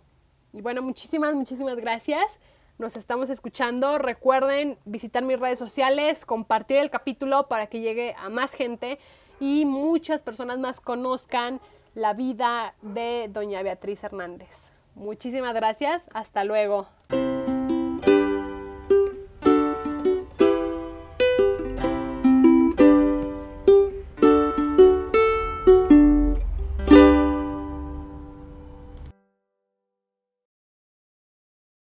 Y 0.53 0.61
bueno, 0.61 0.83
muchísimas, 0.83 1.35
muchísimas 1.35 1.77
gracias. 1.77 2.39
Nos 2.79 2.97
estamos 2.97 3.31
escuchando. 3.31 3.99
Recuerden 3.99 4.79
visitar 4.85 5.23
mis 5.23 5.41
redes 5.41 5.59
sociales, 5.59 6.27
compartir 6.27 6.77
el 6.79 6.91
capítulo 6.91 7.49
para 7.49 7.69
que 7.69 7.81
llegue 7.81 8.15
a 8.19 8.29
más 8.29 8.53
gente 8.53 8.99
y 9.41 9.65
muchas 9.65 10.23
personas 10.23 10.59
más 10.59 10.81
conozcan 10.81 11.61
la 11.95 12.13
vida 12.13 12.75
de 12.83 13.29
doña 13.31 13.63
Beatriz 13.63 14.05
Hernández. 14.05 14.71
Muchísimas 14.95 15.55
gracias. 15.55 16.03
Hasta 16.13 16.45
luego. 16.45 16.87